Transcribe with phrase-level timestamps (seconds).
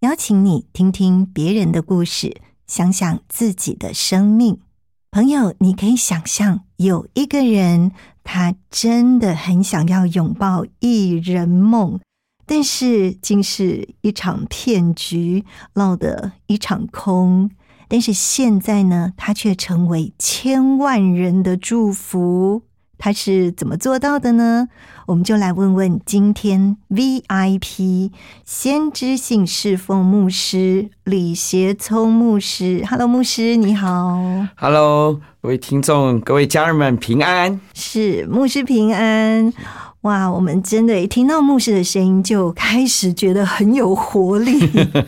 [0.00, 4.58] 邀请你听听别人的故事，想想自己的生命。
[5.10, 7.92] 朋友，你可以想象有一个人，
[8.24, 12.00] 他真的很想要拥抱一人梦，
[12.46, 17.50] 但是竟是一场骗局，落得一场空。
[17.86, 22.62] 但是现在呢，他却成为千万人的祝福。
[23.02, 24.68] 他是怎么做到的呢？
[25.06, 28.12] 我们就来问问今天 VIP
[28.44, 32.84] 先知性侍奉牧师李协聪牧师。
[32.88, 34.46] Hello，牧师你好。
[34.54, 37.58] Hello，各位听众、各位家人们平安。
[37.72, 39.50] 是牧师平安。
[40.02, 44.58] 哇，我们真的一听到牧师的声音，就开始觉得很有活力，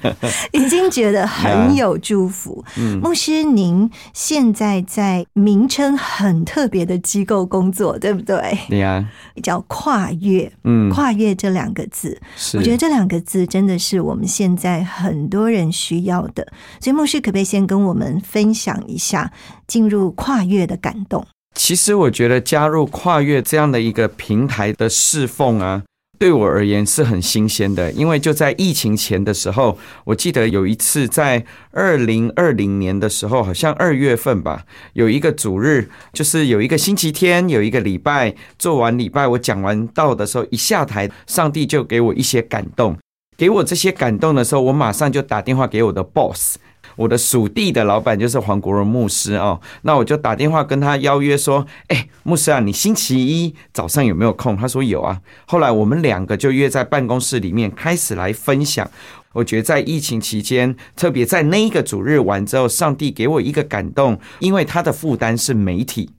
[0.52, 2.62] 已经觉得很有祝福。
[3.02, 8.58] 牧师，您现在在名称很特别的机构工作，对不对？
[8.68, 9.02] 对呀，
[9.42, 12.20] 叫跨越，嗯，跨越这两个字，
[12.52, 16.46] 我觉得这两个字真的是我们现在很多人需要的。
[16.80, 19.32] 所以，牧师可不可以先跟我们分享一下
[19.66, 21.26] 进入跨越的感动？
[21.54, 25.82] 其实我觉得加入跨越这样的一个平台的侍奉啊，
[26.18, 27.92] 对我而言是很新鲜的。
[27.92, 42.96] 因为就在疫情前的时候，我记得有一次在二零二零年的时候，好像二月份吧，有一个主日，就是有一个星期天，有一个礼拜，做完礼拜我讲完道的时候，一下台，上帝就给我一些感动。
[43.36, 46.56] 给我这些感动的时候，我马上就打电话给我的 boss。
[46.96, 54.56] 我的属地的老板就是黄国荣牧师哦，那我就打电话跟他邀约说，哎，牧师啊，你星期一早上有没有空？
[54.56, 55.20] 他说有啊。
[55.46, 58.90] 后来我们两个就约在办公室里面开始来分享。
[59.32, 66.10] 我觉得在疫情期间，特别在那一个主日完之后，上帝给我一个感动，因为他的负担是媒体。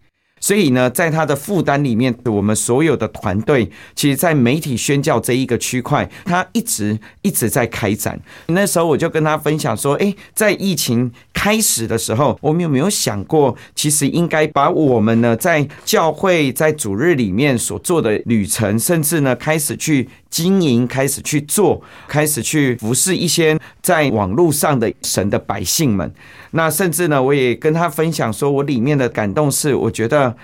[0.44, 8.20] 所以呢，在他的负担里面，我们所有的团队，其实，在媒体宣教这一个区块，他一直一直在开展。
[8.48, 26.12] 那时候我就跟他分享说，哎，在疫情开始的时候，我们有没有想过，其实应该把我们呢，在教会在主日里面所做的旅程，甚至呢，开始去经营，开始去做，开始去服侍一些在网络上的神的百姓们。
[26.52, 30.36] 那甚至呢，我也跟他分享说，我里面的感动是，我觉得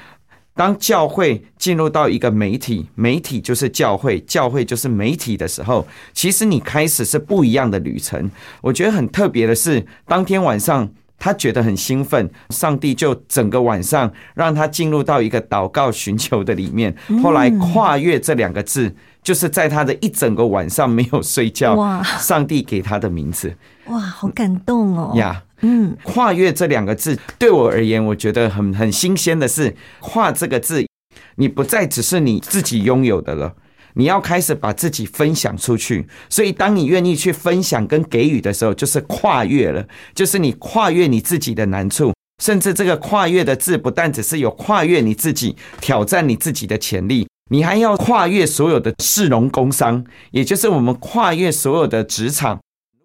[0.53, 8.29] 当教会进入到一个媒体，媒体就是教会，教会就是媒体的时候，其实你开始是不一样的旅程。
[8.61, 10.87] 我觉得很特别的是，当天晚上。
[11.21, 16.95] 他觉得很兴奋，上帝就整个晚上让他进入到一个祷告寻求的里面。
[17.21, 23.53] 后来“跨越”这两个字，就是在他的一整个晚上没有睡觉，哇上帝给他的名字
[23.87, 25.13] 哇，好感动哦！
[25.15, 25.43] 呀。
[25.61, 30.87] 嗯，跨越这两个字对我而言，我觉得很很新鲜的是，跨这个字，
[31.35, 33.53] 你不再只是你自己拥有的了。
[33.95, 39.85] 你要开始把自己分享出去，所以当你愿意去分享跟给予的时候，就是跨越了，
[40.15, 52.59] 就是你跨越你自己的难处，甚至这个跨越的字不但只是有跨越你自己，挑战你自己的潜力，你还要跨越所有的市农工商，也就是我们跨越所有的职场。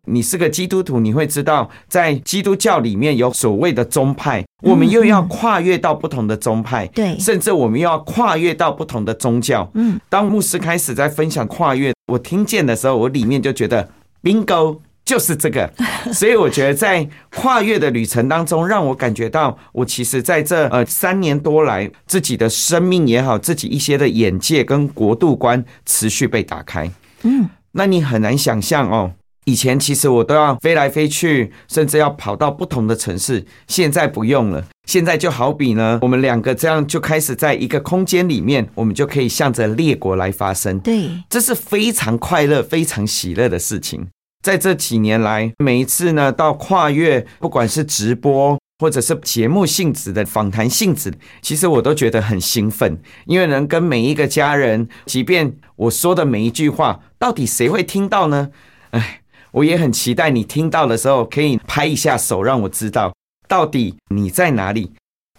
[0.06, 9.70] 你是个基督徒，你会知道，在基督教里面有所谓的宗派，我们又要跨越到不同的宗派，对甚至我们又要跨越到不同的宗教。
[9.72, 13.88] 嗯，当牧师开始在分享跨越，我听见的时候，我里面就觉得
[14.22, 15.70] bingo 就是这个，
[16.12, 26.90] 所以我觉得在跨越的旅程当中，让我感觉到我其实在这呃三年多来，自己的生命也好，自己一些的眼界跟国度观持续被打开。
[27.22, 29.12] 嗯，那你很难想象哦。
[29.46, 34.64] 以前其实我都要飞来飞去，甚至要跑到不同的城市，现在不用了。
[34.86, 40.78] 现在就好比呢，我们两个这样就开始在一个空间里面，我们就可以向着列国来发声。
[40.80, 44.06] 对，这是非常快乐、非常喜乐的事情。
[44.44, 58.50] 在这几年来，每一次呢到跨越，不管是直播或者是节目性质的访谈性质，其实我都觉得很兴奋，因为能跟每一个家人，即便我说的每一句话，到底谁会听到呢？
[58.90, 63.14] 哎，我也很期待你听到的时候，可以拍一下手，让我知道
[63.48, 64.92] 到底你在哪里。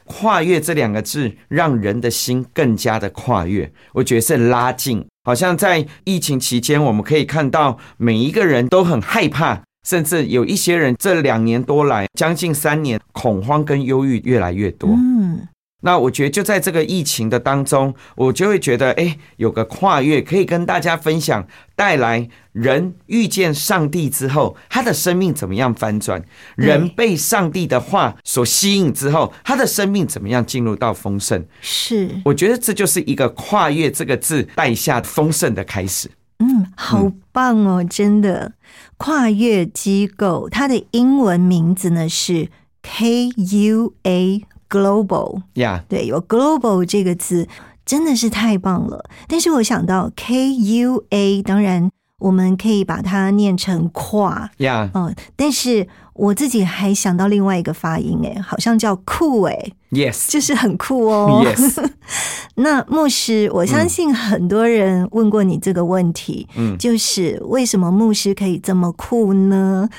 [0.05, 5.05] 跨越这两个字，让人的心更加的跨越，我觉得是拉近。
[5.23, 14.91] 好像在疫情期间，我们可以看到每一个人都很害怕，甚至有一些人这两年多来，将近三年，恐慌跟忧郁越来越多。
[14.91, 15.47] 嗯，
[15.85, 26.23] 那我觉得就在这个疫情的当中，我就会觉得，哎，有个跨越可以跟大家分享，带来人遇见上帝之后，他的生命怎么样翻转？
[26.55, 31.45] 人被上帝的话所吸引之后，他的生命怎么样进入到丰盛？
[31.61, 36.09] 是，我觉得这就是一个跨越这个字带下丰盛的开始。
[36.39, 38.53] 嗯，好棒哦，真的。
[38.97, 42.49] 跨越机构，它的英文名字呢是
[42.81, 45.41] K U A Global。
[45.53, 47.47] 呀、对，有 global 这个字
[47.85, 49.03] 真的是太棒了。
[49.27, 51.89] 但是我想到 K U A，当然
[52.19, 61.44] 我们可以把它念成跨，呀、嗯，但是我自己还想到另外一个发音，哎，好像叫酷，哎，y e s 就是很酷哦。
[61.45, 61.83] Yes
[62.57, 69.89] 那牧师，我相信很多人问过你这个问题，嗯就是为什么牧师可以这么酷呢？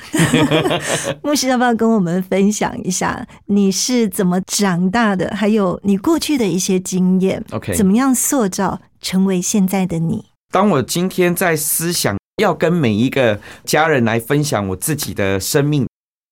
[1.21, 10.25] 牧师要不要跟我们分享一下你是怎么长大的，还有你过去的一些经验 OK 怎么样塑造成为现在的你？
[10.51, 15.86] 当我今天在思想要跟每一个家人来分享我自己的生命，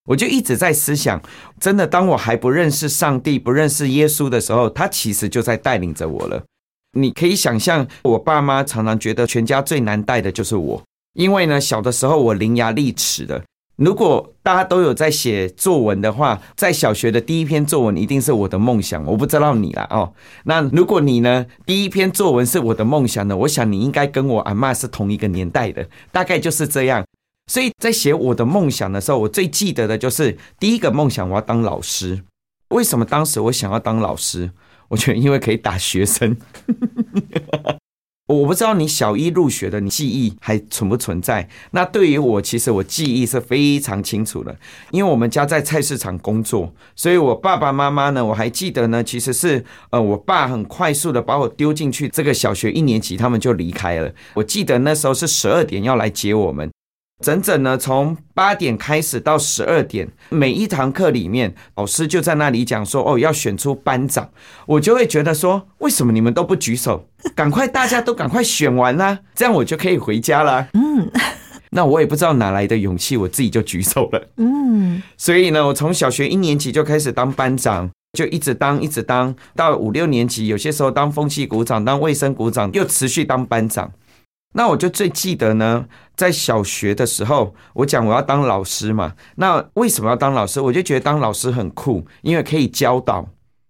[0.06, 1.22] 我就一直在思想，
[1.60, 6.44] 真的，当我还不认识上帝、不认识耶稣的时候，他其实就在带领着我了。
[6.98, 10.82] 你可以想象，我爸妈常常觉得全家最难带的就是我，
[11.14, 13.44] 因为呢，小的时候我伶牙俐齿的。
[13.78, 19.04] 如果大家都有在写作文的话，在小学的第一篇作文一定是我的梦想。
[19.06, 20.14] 我不知道你啦哦。
[20.46, 27.04] 那如果你呢，第一篇作文是我的梦想呢，我想你应该跟我阿嬷是同一个年代的，大概就是这样。
[27.48, 32.24] 所以在写我的梦想的时候，我最记得的就是第一个梦想，我要当老师。
[32.70, 34.52] 为什么当时我想要当老师？
[34.90, 36.36] 我觉得因为可以打学生。
[38.28, 41.48] 我不知道你小一入学的你记忆还存不存在？
[41.72, 44.58] 那对于我，其实我记忆是非常清楚的，
[44.90, 54.12] 因为我们家在菜市场工作，所以我爸爸妈妈呢，我还记得呢，其实是呃，我爸很快速的把我丢进去这个小学一年级，他们就离开了。
[54.34, 56.72] 我记得那时候是十二点要来接我们。
[57.26, 64.30] 整整呢，从八点开始到十二点，每一堂课里面，老师就在那里讲说：“哦，要选出班长。”
[64.68, 67.10] 我就会觉得说：“为什么你们都不举手？
[67.34, 71.10] 赶快，大家都赶快选完啦，这样我就可以回家啦。”嗯
[71.74, 74.30] 那我也不知道哪来的勇气，我自己就举手了。
[74.38, 83.92] 嗯，所以呢，我从小学一年级就开始当班长，就一直当一直当到五六年级，有些时候当风气股长、当卫生股长，又持续当班长。
[84.58, 85.86] 那我就最记得呢，
[86.16, 89.14] 在小学的时候，我讲我要当老师嘛。
[89.36, 90.62] 那为什么要当老师？
[90.62, 93.28] 我就觉得当老师很酷，因为可以教导，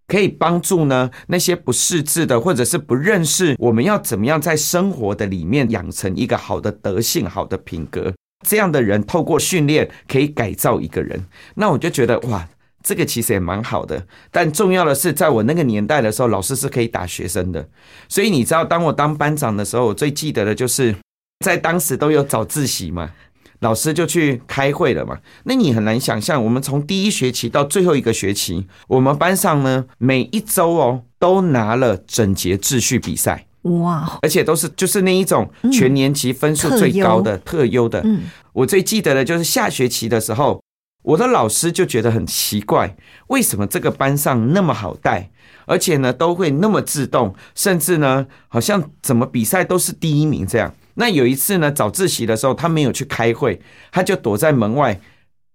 [0.08, 8.14] 可以帮助呢那些不识字的，或者是不认识我们要怎么样在生活的里面养成一个好的德性、好的品格。
[8.48, 11.26] 这样的人透过训练可以改造一个人。
[11.56, 12.48] 那我就觉得哇，
[12.84, 14.06] 这个其实也蛮好的。
[14.30, 17.68] 但重要的是，在我那个年代的时候，老师是可以打学生的。
[18.08, 20.96] 所以你知道，当我当班长的时候，我最记得的就是
[21.40, 23.12] 在当时都有早自习嘛，
[23.60, 25.20] 老师就去开会了嘛。
[25.44, 33.48] 那你很难想象，我们从第一学期到最后一个学期，我们班上呢每一周哦都拿了整洁秩序比赛。
[33.64, 38.02] 哇，而且都是就是那一种全年级分数最高的、特优的。
[38.06, 38.24] 嗯
[38.54, 40.62] 我最记得的就是下学期的时候，
[41.04, 42.96] 我的老师就觉得很奇怪，
[43.28, 45.30] 为什么这个班上那么好带，
[45.66, 50.74] 而且呢都会那么自动，甚至呢好像怎么比赛都是第一名这样。
[50.96, 53.62] 那有一次呢早自习的时候，他没有去开会，
[53.92, 55.00] 他就躲在门外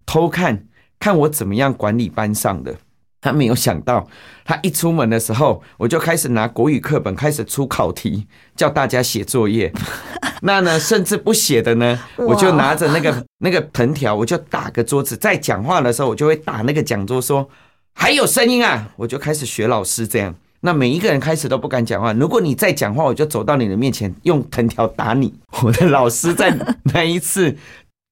[0.06, 0.66] 偷看
[0.99, 2.76] 看我怎么样管理班上的。
[3.23, 4.09] 他没有想到，
[4.47, 9.70] 他一出门的时候，我就开始拿国语课本开始出考题，叫大家写作业。
[10.40, 15.14] 那呢，甚至不写的呢，我就拿着那个那个藤条，我就打个桌子。
[15.14, 17.47] 在讲话的时候，我就会打那个讲桌，说
[17.92, 20.35] 还有声音啊，我就开始学老师这样。
[20.61, 25.35] 那每一个人开始都不敢讲话，如果你再讲话，我就走到你的面前，用藤条打你。
[25.62, 27.57] 我的老师在那一次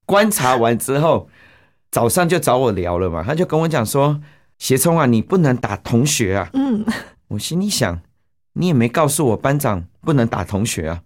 [0.06, 1.28] 观察完之后，
[1.90, 4.20] 早上就找我聊了嘛，他就跟我讲说。
[4.58, 6.50] 协聪啊，你不能打同学啊！
[6.52, 6.84] 嗯，
[7.28, 8.00] 我心里想，
[8.54, 11.00] 你也没告诉我班长不能打同学啊。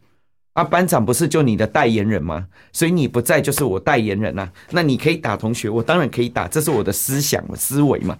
[0.54, 2.46] 啊，班长不是就你的代言人吗？
[2.72, 8.16] 所以你不在就是我代言人呐、那你可以打同学，我当然可以打，这是我的思想思维嘛。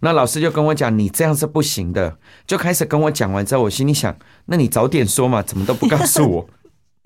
[0.00, 4.14] 那老师就跟我讲，你这样是不行的，就开始跟我讲完之后，我心里想，
[4.46, 6.48] 那你早点说嘛，怎么都不告诉我。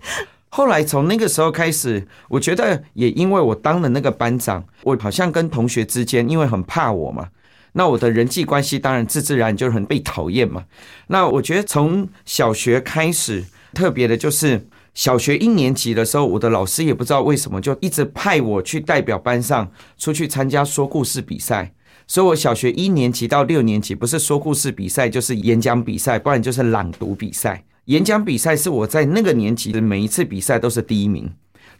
[0.50, 7.28] 后来从那个时候开始，我觉得也因为我当了那个班长，我好像跟同学之间，因为很怕我嘛，
[7.72, 10.64] 那我的人际关系当然自自然就很被讨厌嘛。
[11.08, 21.72] 那我觉得从小学开始，特别的就是小学一年级的时候，我的老师也不知道为什么就一直派我去代表班上出去参加说故事比赛。
[22.08, 27.62] 所以我小学一年级到六年级不是说故事比赛，就是演讲比赛，不然就是朗读比赛。
[27.84, 31.30] 演讲比赛是我在那个年级的每一次比赛都是第一名。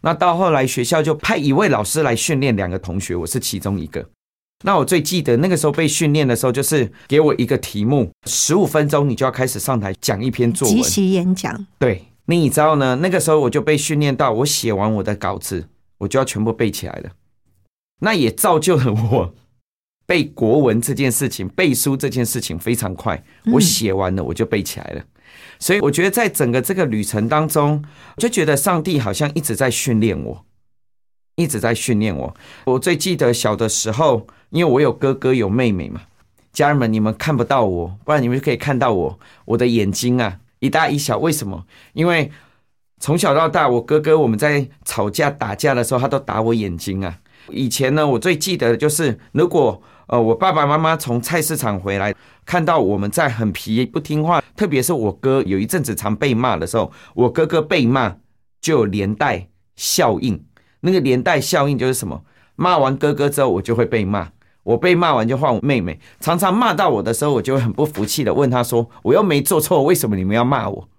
[0.01, 4.07] 那到后来学校就派一位老师来训练两个同学，我是其中一个。
[4.63, 10.83] 那我最记得那个时候被训练的时候，就是给我一个题目，十五分钟你就要开始上台讲一篇作文即。
[10.83, 12.97] 席演讲，对，你知道呢？
[13.01, 15.67] 那个时候我就被训练到，我写完我的稿子，
[15.99, 17.11] 我就要全部背起来了。
[18.01, 19.33] 那也造就了我
[20.09, 23.23] 背国文这件事情、背书这件事情非常快。
[23.53, 25.03] 我写完了，我就背起来了。
[25.59, 27.85] 所以我觉得在整个这个旅程当中，
[28.15, 30.43] 我就觉得上帝好像一直在训练我，
[31.35, 32.35] 一直在训练我。
[32.65, 36.01] 我最记得小的时候，因为我有哥哥有妹妹嘛，
[36.51, 41.19] 家人们你们看不到我，不然你们就可以看到我，我的眼睛啊一大一小。
[41.19, 41.63] 为什么？
[41.93, 42.31] 因为
[42.99, 47.19] 从小到大，我哥哥我们在吵架打架的时候，他都打我眼睛啊。
[47.51, 52.13] 以前呢，我最记得的就是，如果呃我爸爸妈妈从菜市场回来，
[52.45, 58.17] 看到我们在很皮不听话，特别是我哥有一阵子常被骂的时候，我哥哥被骂
[58.59, 60.43] 就有连带效应。
[60.81, 62.23] 那个连带效应就是什么？
[62.55, 64.29] 骂完哥哥之后，我就会被骂。
[64.63, 70.89] 我被骂完就换我妹妹，常常骂到我的时候，我就会很不服气的问他说：“我又没做错，为什么你们要骂我？”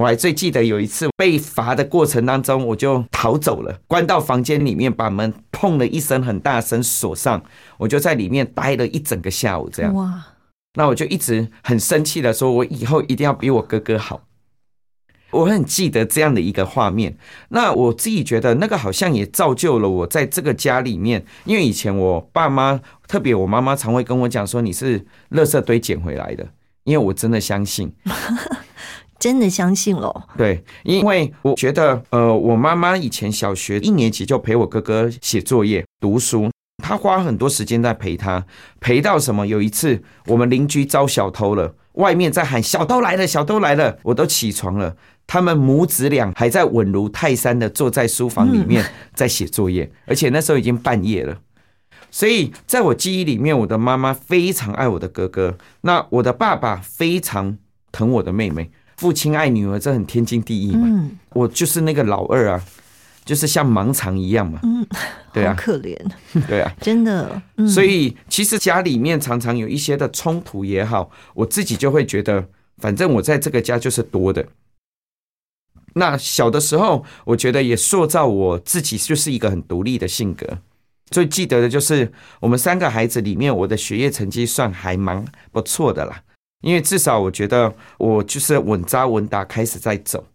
[0.00, 7.42] 我还最记得有一次被罚的过程当中，我就逃走了，关到房间里面，把门砰了一声很大声锁上，
[7.76, 9.68] 我就在里面待了一整个下午。
[9.70, 10.24] 这样，哇，
[10.74, 14.22] 那我就一直很生气的说：“我以后一定要比我哥哥好。”
[15.32, 17.18] 我很记得这样的一个画面。
[17.50, 26.48] 那我自己觉得，那个好像也造就了我在这个家里面，因为以前我爸妈，特别我妈妈常会跟我讲说：“你是垃圾堆捡回来的。”
[26.84, 27.92] 因为我真的相信。
[29.20, 36.50] 真的相信了，对，因为我觉得，呃，我妈妈以前小学一年级就陪我哥哥写作业、读书，
[36.82, 38.46] 她花很多时间在陪他，
[38.80, 39.46] 陪到什么？
[39.46, 44.96] 有一次我们邻居遭小偷了，外面在喊“小偷来了，小偷来了”，我都起床了，
[45.26, 51.38] 他们母子俩还在稳如泰山的坐在书房里面在写作业，而且那时候已经半夜了。
[52.10, 57.58] 所以，在我记忆里面，我的妈妈非常爱我的哥哥，那我的爸爸非常
[57.92, 58.70] 疼我的妹妹。
[59.00, 60.82] 父亲爱女儿，这很天经地义嘛。
[60.84, 62.62] 嗯我就是那个老二啊，
[63.24, 64.60] 就是像盲肠一样嘛。
[64.62, 64.86] 嗯，
[65.32, 65.96] 对啊可怜，
[66.46, 74.46] 对啊，真的，嗯，所以其实家里面常常有一些的冲突也好，我自己就会觉得，反正我在这个家就是多的。
[75.94, 80.58] 那小的时候，我觉得也塑造我自己就是一个很独立的性格。
[81.10, 86.22] 最记得的就是我们三个孩子里面，我的学业成绩算还蛮不错的啦。
[86.60, 90.26] 因为至少我觉得我就是稳扎稳打开始在走，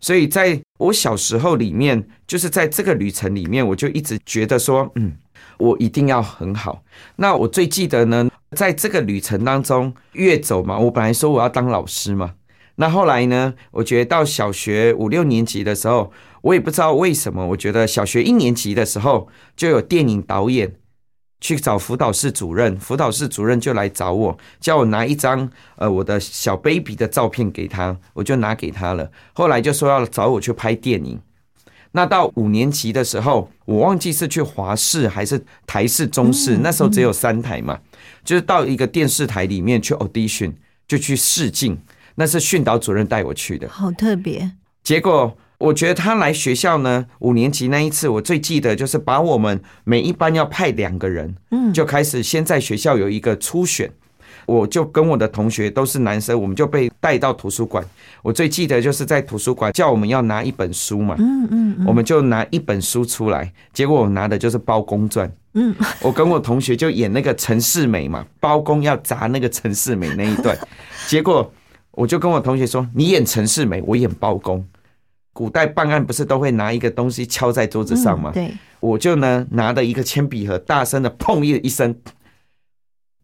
[0.00, 5.16] 所以在我小时候里面，就是在这个旅程里面，我就一直觉得说，嗯，
[5.58, 6.84] 我一定要很好。
[7.16, 12.34] 那我最记得呢，在这个旅程当中，越走嘛，我本来说我要当老师嘛，
[12.76, 20.76] 那后来呢，我觉得到小学五六年级的时候，我也不知道为什么，我觉得小学一年级的时候就有电影导演。
[21.42, 29.10] 去找辅导室主任，辅导室主任就来找我，叫我拿一张呃我的小 baby 的照片给他，我就拿给他了。
[29.32, 31.20] 后来就说要找我去拍电影。
[31.90, 37.80] 那到五年级的时候，我忘记是去华视还是台视、中视，那时候只有三台嘛，
[38.24, 40.52] 就是到一个电视台里面去 audition，
[40.86, 41.76] 就去试镜。
[42.14, 44.52] 那是训导主任带我去的，好特别，
[44.84, 45.36] 结果。
[45.62, 53.88] 我觉得他来学校呢，五年级那一次，我最记得就是把我们每一班要派两个人，嗯，就开始先在学校有一个初选，
[54.44, 57.84] 我就跟我的同学都是男生，我们就被带到图书馆。
[58.22, 65.28] 我最记得就是在图书馆叫我们要拿一本书嘛，嗯嗯嗯我们就拿一本书出来，结果我拿的就是《包公传》。
[65.54, 70.58] 嗯，我跟我同学就演那个陈世美嘛，包公要砸那个陈世美那一段，
[71.06, 71.48] 结果
[71.92, 74.66] 我就跟我同学说：“你演陈世美，我演包公。”
[75.32, 78.30] 古代办案不是都会拿一个东西敲在桌子上吗？
[78.32, 81.96] 嗯对，我就呢拿着一个铅笔盒，大声的砰一一声，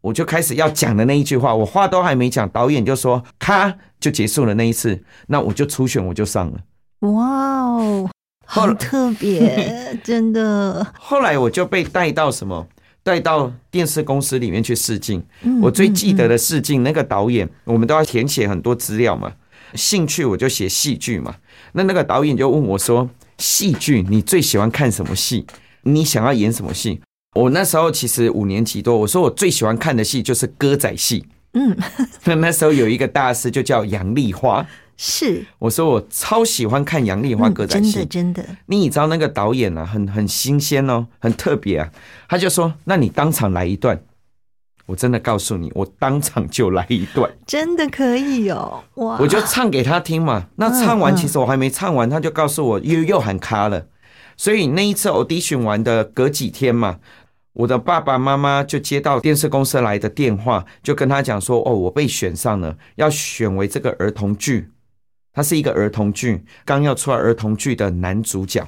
[0.01, 6.59] 我就开始要讲的那一句话，我话都还没讲，导演就说咔就结束了那一次，那我就初选我就上了。
[7.01, 8.09] 哇哦，
[8.45, 10.85] 好特别， 真的。
[10.99, 12.67] 后来我就被带到什么？
[13.01, 15.23] 带到电视公司里面去试镜。
[15.41, 19.31] 嗯我最记得的试镜，那个导演，我们都要填写很多资料嘛。
[19.73, 21.35] 兴趣我就写戏剧嘛。
[21.73, 25.45] 那那个导演就问我说：“戏剧你最喜欢看什么戏？
[25.83, 27.01] 你想要演什么戏？”
[27.35, 31.25] 我那时候其实五年级多，我说我最喜欢看的戏就是歌仔戏。
[31.53, 31.77] 嗯，
[32.25, 34.65] 那那时候有一个大师就叫杨丽花，
[34.97, 37.91] 是我说我超喜欢看杨丽花嗯歌仔戏。
[37.91, 41.91] 真的真的，你知道那个导演啊，很很新鲜哦，很特别啊。
[42.27, 44.01] 他就说：“那你当场来一段。”
[44.89, 49.19] 我真的告诉你，我当场就来一段，真的可以哦，哇！
[49.19, 50.47] 我就唱给他听嘛。
[50.55, 53.85] 那唱完，其实我还没唱完，他就告诉我又又喊卡了。
[54.35, 56.97] 所以那一次 audition 完的隔几天嘛，
[57.53, 64.71] 我的爸爸妈妈就接到电视公司来的电话，就跟他讲说：“哦，我被选上了，要选为这个儿童剧。
[65.31, 68.67] 它是一个儿童剧，刚要出来儿童剧的男主角。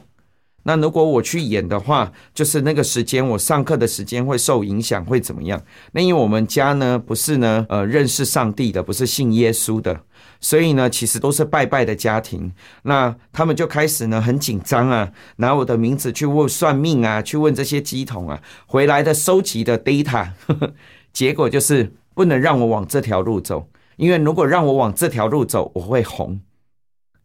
[0.64, 5.62] 那如果我去演的话，就是那个时间我上课的时间会受影响，会怎么样？
[5.94, 10.02] 那因为我们家呢不是呢呃认识上帝的，不是信耶稣的，
[10.40, 12.52] 所以呢其实都是拜拜的家庭。
[12.84, 20.74] 那他们就开始呢很紧张啊，拿我的名字去问算命啊，去问这些鸡桶啊，回来的收集的 data，呵 呵
[21.12, 26.40] 结果就是不能让我往这条路走，因为如果让我往这条路走，我会红。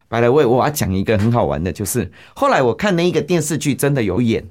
[0.08, 4.44] 白了喂，我要讲一个很好玩的，就是后来我看那一个电视剧真的有演，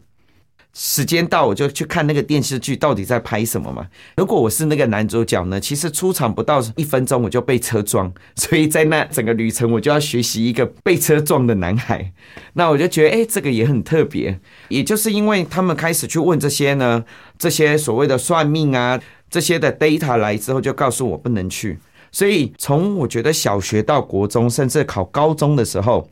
[0.74, 3.88] 时间到我就去看那个电视剧到底在拍什么嘛。
[4.18, 12.12] 如果我是那个男主角呢，其实出场不到一分钟我就被车撞， 所以在那整个旅程我就要学习一个被车撞的男孩。
[12.54, 14.38] 那我就觉得，哎、这个也很特别。
[14.68, 17.06] 也就是因为他们开始去问这些呢，
[17.38, 21.80] 这些所谓的算命啊，这些的 data 来之后，就告诉我不能去。
[22.16, 26.08] 所以从我觉得小学到国中，甚至考高中的时候，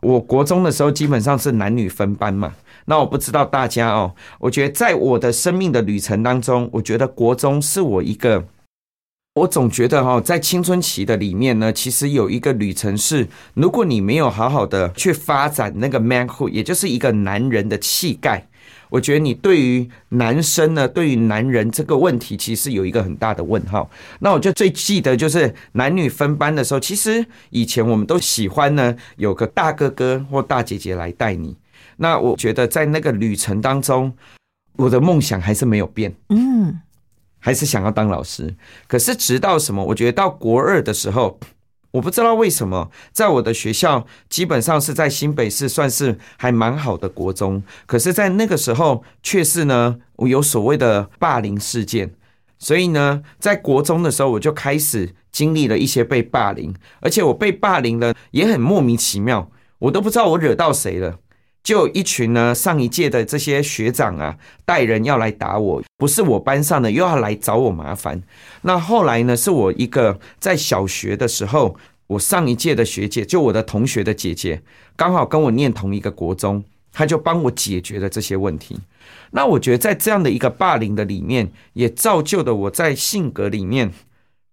[0.00, 2.54] 我国中的时候基本上是男女分班嘛。
[2.84, 8.44] 那我不知道大家哦，我觉得在我的生命的旅程当中，我觉得国中是我一个，
[9.34, 18.46] 我总觉得哈、在青春期的里面呢，其实有一个旅程是，如果你没有好好的去发展那个 manhood，也就是一个男人的气概。
[18.90, 23.88] 我觉得你对于男生呢，对于男人这个问题，其实有一个很大的问号。
[24.18, 31.56] 那我就最记得就是男女分班的时候，其实以前我们都喜欢呢有个大哥哥或大姐姐来带你。
[31.96, 34.12] 那我觉得在那个旅程当中，
[34.76, 36.80] 我的梦想还是没有变，嗯，
[37.38, 38.54] 还是想要当老师。
[38.88, 39.84] 可是直到什么？
[39.84, 41.38] 我觉得到国二的时候，
[41.92, 52.14] 我不知道为什么，在我的学校基本上是在新北市算是还蛮好的国中，可是，在那个时候却是呢我有所谓的霸凌事件。
[52.58, 61.18] 所以呢，在国中的时候，我就开始经历了一些被霸凌，而且我被霸凌了也很莫名其妙，我都不知道我惹到谁了。
[61.62, 68.22] 就一群呢，上一届的这些学长啊，带人要来打我，不是我班上的，又要来找我麻烦。
[68.62, 74.62] 那后来呢，是我一个在小学的时候，我上一届的学姐，就我的同学的姐姐，
[74.96, 78.80] 刚好跟我念同一个国中，她就帮我解决了这些问题。
[79.32, 83.92] 那我觉得在这样的一个霸凌的里面，也造就了我在性格里面，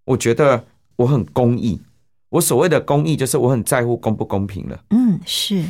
[0.06, 0.66] 我觉得
[0.98, 1.82] 我很公益。
[2.30, 4.84] 我所谓的公益，就是我很在乎公不公平了。
[4.90, 5.64] 嗯，是，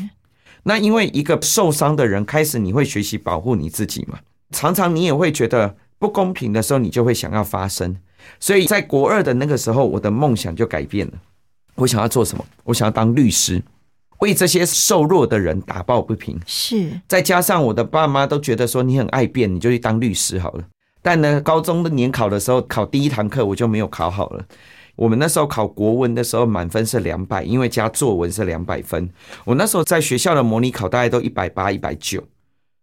[0.63, 4.19] 那因为一个受伤的人，开始你会学习保护你自己嘛，
[4.51, 7.95] 常常你也会觉得不公平的时候，你就会想要发声。
[8.39, 11.13] 所以在国二的那个时候，我的梦想就改变了。
[11.75, 12.43] 我想要做什么？
[12.63, 13.63] 我想要当律师，
[14.19, 16.37] 为这些瘦弱的人打抱不平。
[16.45, 20.63] 是，再加上我的爸妈都觉得说你很爱辩，你就去当律师好了。
[21.01, 24.43] 但呢，高中的年考的时候，考第一堂课我就没有考好了。
[24.97, 29.09] 我们那时候考国文的时候，满分是两百，因为加作文是两百分。
[29.45, 32.21] 我那时候在学校的模拟考大概都一百八、一百九。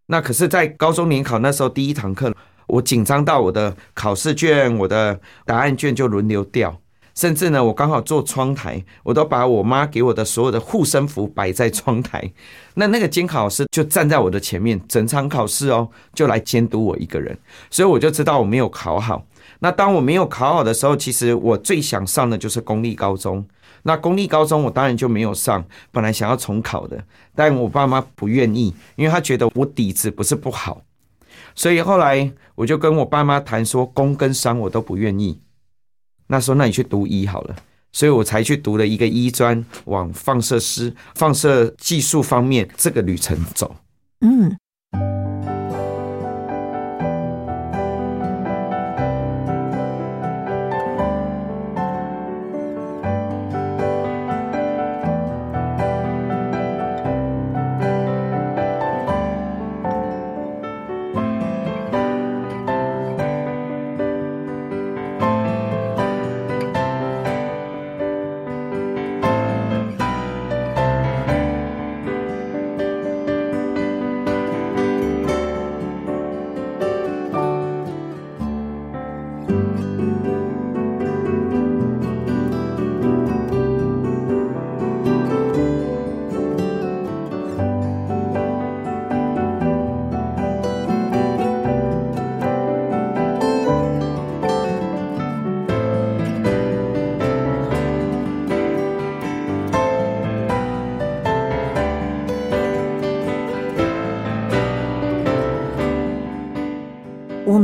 [0.07, 2.33] 那可是，在高中联考那时候第一堂课，
[2.69, 6.81] 我紧张到我的考试卷、我的答案卷就轮流掉。
[7.17, 12.33] 甚至呢，我刚好坐窗台，我都把我妈给我的所有的护身符摆在窗台。
[12.75, 17.39] 那那个监考老师就站在我的前面，整场考试哦，就来监督我一个人，
[17.71, 19.25] 所以我就知道我没有考好。
[19.65, 23.43] 那当我没有考好的时候，其实我最想上的就是公立高中。
[23.85, 27.03] 那公立高中我当然就没有上，本来想要重考的，
[27.35, 30.83] 但我爸妈不愿意，因为他觉得我底子不是不好，
[31.55, 35.41] 所以后来我就跟我爸妈谈说，公跟商我都不愿意。
[36.27, 37.57] 那说那你去读医好了，
[37.91, 43.75] 所以我才去读了一个医专，往放射师、放射技术方面这个旅程走。
[44.21, 44.55] 嗯，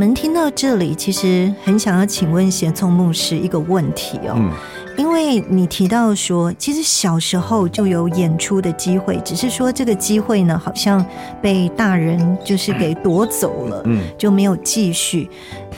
[0.01, 4.51] 们听到这里，其实很想要请问贤聪牧师一个问题哦，嗯，
[4.97, 11.05] 因为你提到说，其实小时候就有演出的机会，只是说这个机会呢，好像
[11.43, 15.29] 被大人就是给夺走了，嗯，就没有继续。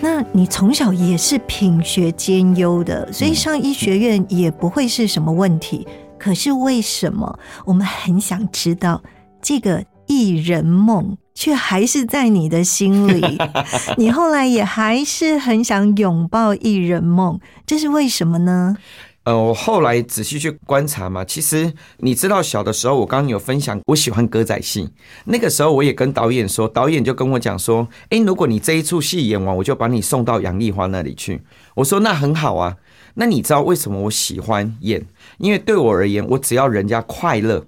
[0.00, 5.84] 那你从小也是品学兼优的，所以上医学院也不会是什么问题。
[6.16, 9.02] 可是为什么我们很想知道
[9.42, 13.38] 这个艺人梦，却还是在你的心里？
[13.96, 18.76] 你后来也还是很想拥抱艺人梦，这是为什么呢？
[19.24, 24.90] 呃，我后来仔细去观察嘛，其实你知道，小的时候我刚刚有分享，我喜欢歌仔戏。
[25.26, 31.40] 那个时候我也跟导演说，导演就跟我讲说，诶，如果你这一出戏演完，我就把你送到杨丽花那里去。
[31.76, 32.76] 我说那很好啊。
[33.14, 35.06] 那你知道为什么我喜欢演？
[35.38, 37.64] 因为对我而言，我只要人家快乐，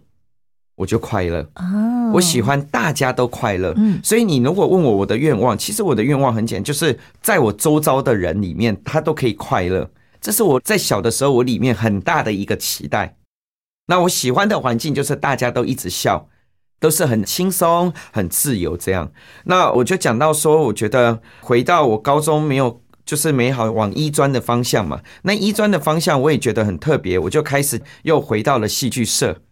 [0.77, 1.49] 我就快乐。
[1.55, 9.91] 啊，我喜欢大家都快乐，嗯所以你如果问我我的愿望，其实我的愿望很简单，就是在我周遭的人里面，他都可以快乐。
[10.21, 13.17] 这是我在小的时候我里面很大的一个期待。
[13.87, 16.29] 那我喜欢的环境就是大家都一直笑，
[16.81, 19.13] 都是很轻松、很自由这样。
[19.45, 22.81] 那我就讲到说，我觉得回到我高中没有。
[23.07, 29.43] 就是美好往医专的方向嘛，那医专的方向我也觉得很特别，我就开始又回到了戏剧社，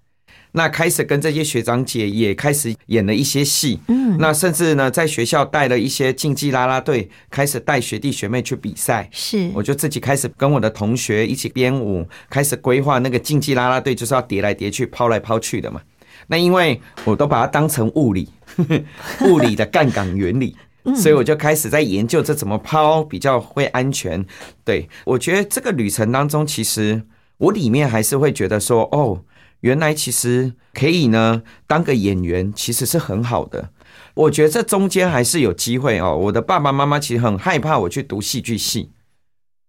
[0.52, 9.08] 那开始跟这些学长姐也开始演了一些戏，嗯，那甚至呢在学校带了一些竞技啦啦队，开始带学弟学妹去比赛。
[9.10, 15.80] 是我就自己开始跟我的同学一起编舞，开始规划那个竞技啦啦队就是要叠来叠去、抛来抛去的嘛。
[16.28, 18.28] 那因为我都把它当成物理，
[19.26, 20.54] 物理的杠杆原理，
[20.94, 24.24] 所以我就开始在研究这怎么抛比较会安全。
[24.64, 27.02] 对我觉得这个旅程当中，其实
[27.38, 29.20] 我里面还是会觉得说，哦，
[29.62, 33.70] 原来其实可以呢当个演员，其实是很好的。
[34.14, 36.16] 我觉得这中间还是有机会哦。
[36.16, 38.92] 我的爸爸妈妈其实很害怕我去读戏剧系。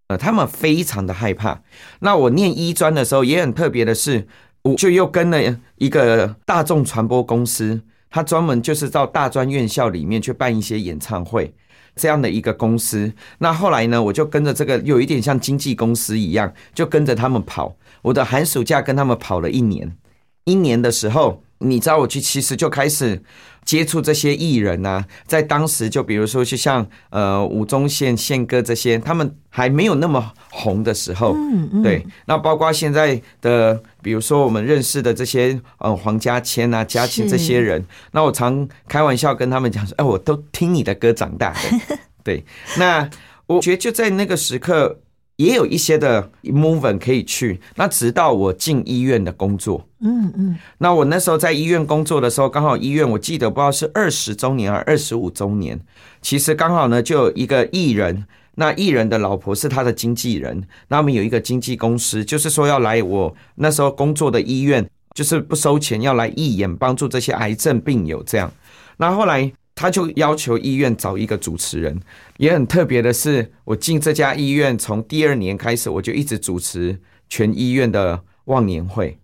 [0.10, 1.62] 呃，他们非常的害怕。
[2.02, 4.28] 那我念医专的时候也很特别的是，
[4.64, 11.54] 我就又跟了一个大众传播公司，他专门就是到大专院校里面去办一些演唱会
[11.96, 13.14] 这样的一个公司。
[13.38, 17.76] 那后来呢，我就跟着这个有一点像经纪公司一样，就跟着他们跑。
[18.04, 19.98] 我的寒暑假跟他们跑了一年，
[20.46, 23.24] 一年的时候，你知道我去其实就开始。
[23.66, 32.06] 接触这些艺人啊，在当时就比如说，就像呃吴宗宪、宪哥这些，他们还没有那么红的时候，嗯嗯，对。
[32.26, 41.98] 那包括现在的，比如说我们认识的这些呃黄家千啊、嘉琪这些人，那我常开玩笑跟他们讲说，哎，我都听你的歌长大的。
[42.22, 42.44] 对，
[42.78, 43.10] 那
[43.46, 45.00] 我觉得就在那个时刻。
[45.44, 55.80] 也有一些的 movement 可以去，那直到我进医院的工作，嗯嗯，那我那时候在医院工作的时候，刚好医院我记得不知道是二十周年还是二十五周年，
[56.22, 58.26] 其实刚好呢就有一个艺人，
[58.56, 68.52] 那艺人的老婆是他的经纪人，那我们有一个经纪公司，就是说要来我那时候工作的医院，就是不收钱要来义演帮助这些癌症病友这样，
[68.98, 69.52] 那后来。
[69.76, 72.00] 他就要求医院找一个主持人，
[72.38, 79.18] 也很特别的是，我进这家医院从第二年开始，我就一直主持全医院的忘年会。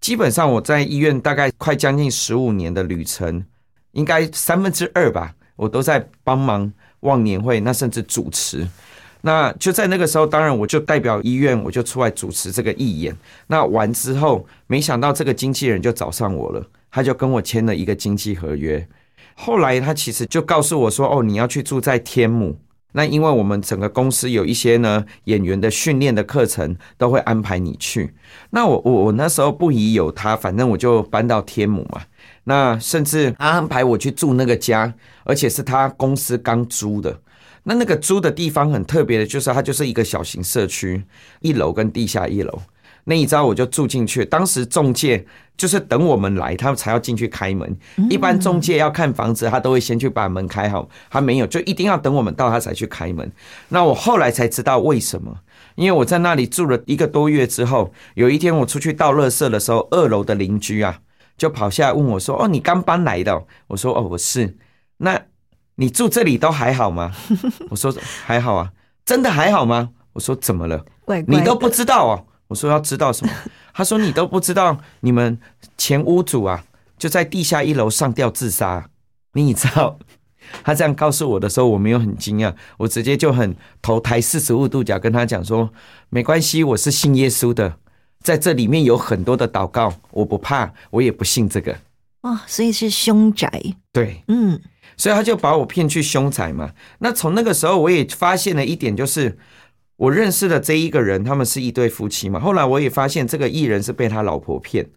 [0.00, 3.44] 基本上我在医院大概快将近十五年的旅程，
[3.92, 8.66] 应该三分之二吧，我都在帮忙忘年会，那甚至主持。
[9.20, 13.14] 那就在那个时候，当然我就代表医院，我就出来主持这个义演。
[13.48, 18.88] 那完之后，没想到这个经纪人就找上我了，他就跟我签了一个经纪合约。
[19.42, 22.58] 后来他其实就告诉我说：“哦，你要去住在天母。
[22.92, 28.12] 那因为我们整个公司有一些呢演员的训练的课程，都会安排你去。
[28.50, 32.02] 那我我我那时候不疑有他，反正我就搬到天母嘛。
[32.44, 34.92] 那甚至他安排我去住那个家，
[35.24, 37.18] 而且是他公司刚租的。
[37.62, 41.02] 那那个租的地方很特别的，就是它就是一个小型社区，
[41.40, 42.60] 一楼跟地下一楼。
[43.04, 45.24] 那一招我就住进去，当时中介
[45.56, 47.76] 就是等我们来，他们才要进去开门。
[48.08, 53.30] 一般中介要看房子，他都会先去把门开好，他没有，就一定要等我们到他才去开门。
[53.68, 55.34] 那我后来才知道为什么，
[55.74, 61.00] 因为我在那里住了一个多月之后，有一天我出去倒垃圾的时候，二楼的邻居啊
[61.36, 64.56] 就跑下来问我说：“哦，你刚搬来的？”我说：“哦，我是。”
[64.98, 65.18] 那
[65.76, 67.12] 你住这里都还好吗？
[67.70, 68.70] 我说：“还好啊。”
[69.04, 69.90] 真的还好吗？
[70.12, 70.84] 我说：“怎么了？
[71.04, 73.32] 怪怪你都不知道哦。”我说要知道什么？
[73.72, 75.38] 他说你都不知道，你们
[75.78, 76.64] 前屋主啊
[76.98, 78.90] 就在地下一楼上吊自杀。
[79.34, 79.96] 你知道？
[80.64, 85.70] 他这样告诉我的时候，我没有很惊讶，我直接就很头抬四十五度角跟他讲说：
[86.08, 87.76] 没关系，我是信耶稣的，
[88.20, 91.78] 在这里面有很多的祷告，我不怕，我也不信这个。
[92.22, 93.48] 哦，所以是凶宅，
[93.92, 94.60] 对，嗯，
[94.96, 96.72] 所以他就把我骗去凶宅嘛。
[96.98, 99.38] 那从那个时候，我也发现了一点，就是
[100.00, 102.40] 我认识的这一个人，他们是一对夫妻嘛。
[102.40, 104.88] 后来我也发现，这个艺人是被他老婆骗。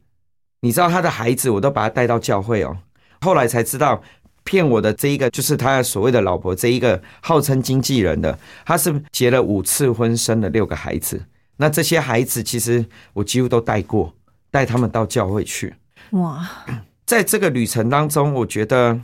[0.62, 2.78] 你知道他的孩子，我都把他带到教会哦。
[3.20, 4.02] 后来才知道，
[4.46, 11.22] 骗我的这一个就是他所谓的老婆，这一个号称经纪人的，他是结了五次婚，生了六个孩子。
[11.58, 14.16] 那这些孩子，其实我几乎都带过，
[14.52, 15.74] 带他们到教会去。
[16.12, 16.50] 哇，
[17.06, 19.02] 在这个旅程当中，我觉得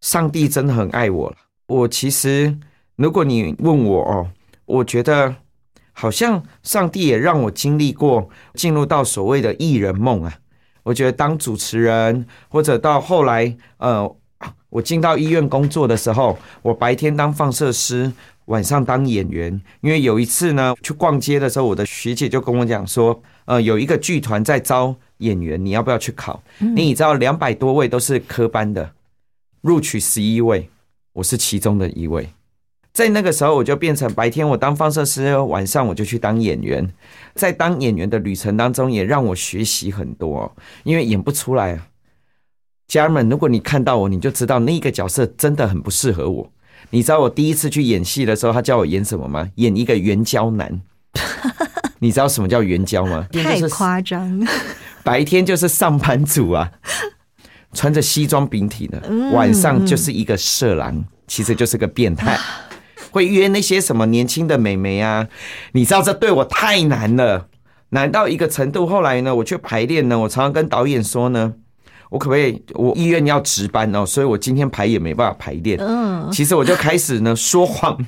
[0.00, 1.36] 上帝真的很爱我了。
[1.66, 2.56] 我其实，
[2.96, 4.30] 如果你问我哦，
[4.64, 5.34] 我觉得
[6.02, 10.34] 好像上帝也让我经历过进入到所谓的艺人梦啊。
[10.82, 14.16] 我觉得当主持人，或者到后来，呃，
[14.68, 18.12] 我进到医院工作的时候，我白天当放射师，
[18.46, 19.62] 晚上当演员。
[19.80, 26.42] 因为有一次呢，去逛街的时候，我的学姐就跟我讲说，呃，有一个剧团在招演员，你要不要去考？
[26.58, 28.90] 你知道两百多位都是科班的，
[29.60, 30.68] 录取十一位，
[31.12, 32.28] 我是其中的一位。
[32.92, 36.86] 在那个时候，我就变成白天我当放射师，晚上我就去当演员。
[37.34, 41.86] 在当演员的旅程当中，也让我学习很多，因为演不出来啊。
[42.86, 46.52] 家人们，如果你看到我，你就知道那个角色真的很不适合我。
[46.90, 49.48] 你知道我第一次去演戏的时候，他叫我演什么吗？
[49.54, 50.82] 演一个援交男。
[52.00, 53.26] 你知道什么叫援交吗？
[53.32, 54.46] 太夸张。
[55.02, 56.70] 白天就是上班族啊，
[57.72, 59.02] 穿着西装笔挺的，
[59.32, 62.38] 晚上就是一个色狼，其实就是个变态。
[63.12, 65.28] 会约那些什么年轻的美眉啊？
[65.72, 67.46] 你知道这对我太难了，
[67.90, 68.86] 难到一个程度。
[68.86, 71.52] 后来呢，我去排练呢，我常常跟导演说呢，
[72.08, 72.62] 我可不可以？
[72.74, 75.78] 我医院要值班哦，所以我今天排也没办法排练。
[75.78, 77.98] 嗯，其实我就开始呢说谎，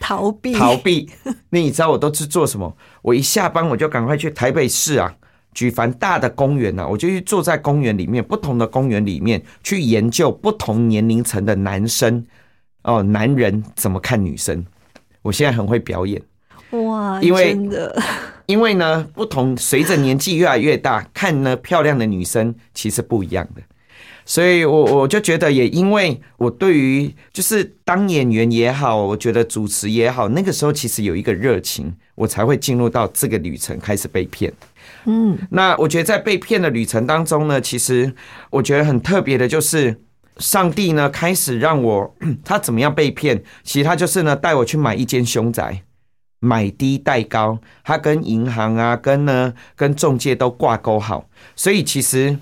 [0.00, 1.10] 逃避，逃避。
[1.50, 2.74] 那你知道我都是做什么？
[3.02, 5.12] 我一下班我就赶快去台北市啊，
[5.52, 12.24] 举凡大的公园呐，我就去坐在公园里面，不同的公园里面去研究不同年龄层的男生。
[12.82, 14.64] 哦，男人怎么看女生？
[15.22, 16.20] 我现在很会表演
[16.70, 17.20] 哇！
[17.22, 18.02] 因为真的，
[18.46, 23.62] 因为呢，不同随着年纪越来越大，看呢漂亮的女生其实不一样的，
[24.24, 34.52] 所以我我就觉得，也因为我对于就是当演员也好，我觉得主持也好，那个时候其实有一个热情，我才会进入到这个旅程，开始被骗。
[35.04, 38.12] 嗯，那我觉得在被骗的旅程当中呢，其实
[38.50, 40.00] 我觉得很特别的就是。
[40.42, 43.40] 上帝呢，开始让我 他怎么样被骗？
[43.62, 45.84] 其实他就是呢，带我去买一间凶宅，
[46.40, 51.28] 买低贷高，他跟银行啊，跟呢，跟中介都挂钩好。
[51.54, 52.36] 所以其实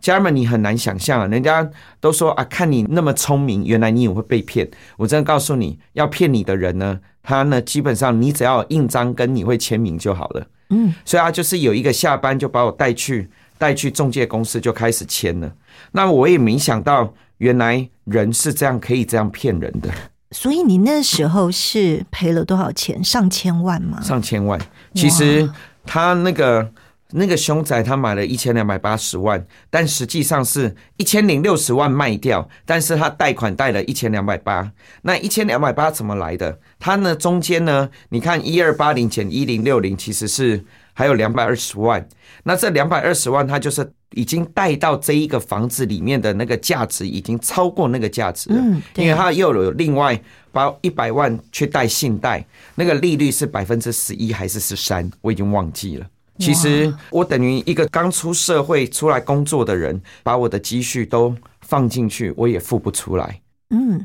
[0.00, 1.70] 家人们，你很难想象啊，人家
[2.00, 4.66] 都说啊，看你那么聪明，原来你也会被骗。
[4.96, 10.46] 我真的告诉你要骗你的人呢，他呢，基本上你只要印章跟你会签名就好了。
[10.70, 13.28] 嗯，所以他就是有一个下班就把我带去。
[13.58, 15.50] 带去中介公司就开始签了，
[15.92, 19.90] 那我也没想到，原来人是这样可以这样骗人的。
[20.32, 23.02] 所以你那时候是赔了多少钱？
[23.02, 24.00] 上千万吗？
[24.02, 24.60] 上千万。
[24.94, 25.48] 其实
[25.84, 26.72] 他那个
[27.10, 34.72] 那个凶宅，他买了一千两百八十万，但实际上是一千零六十万卖掉，但是他贷款贷了一千两百八。
[35.02, 36.58] 那一千两百八怎么来的？
[36.78, 37.88] 他呢中间呢？
[38.08, 40.64] 你看一二八零减一零六零，其实是。
[40.98, 42.08] 还有两百二十万，
[42.44, 48.56] 那这两百二十万，他就是已经贷到这一个房子里面的那个价值，已经超过那个价值了。
[48.58, 56.06] 嗯，因为它又有另外把一百万去贷信贷，那个利率是百分之十一还是十三，我已经忘记了。
[56.38, 63.40] 其实我等于一个刚出社会出来工作的人，把我的积蓄都放进去，我也付不出来。
[63.70, 64.04] 嗯。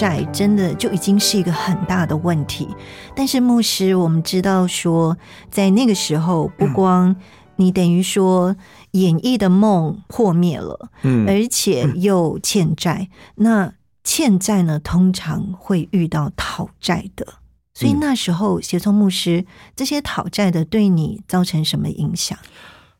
[0.00, 2.66] 债真的就已经是一个很大的问题，
[3.14, 5.18] 但是牧师，我们知道说，
[5.50, 7.14] 在那个时候，不光
[7.56, 8.56] 你等于说
[8.92, 13.10] 演绎的梦破灭了，嗯而且又欠债。
[13.34, 17.26] 那欠债呢，通常会遇到讨债的，
[17.74, 19.44] 所以嗯那时候协聪牧师
[19.76, 22.38] 这些讨债的对你造成什么影响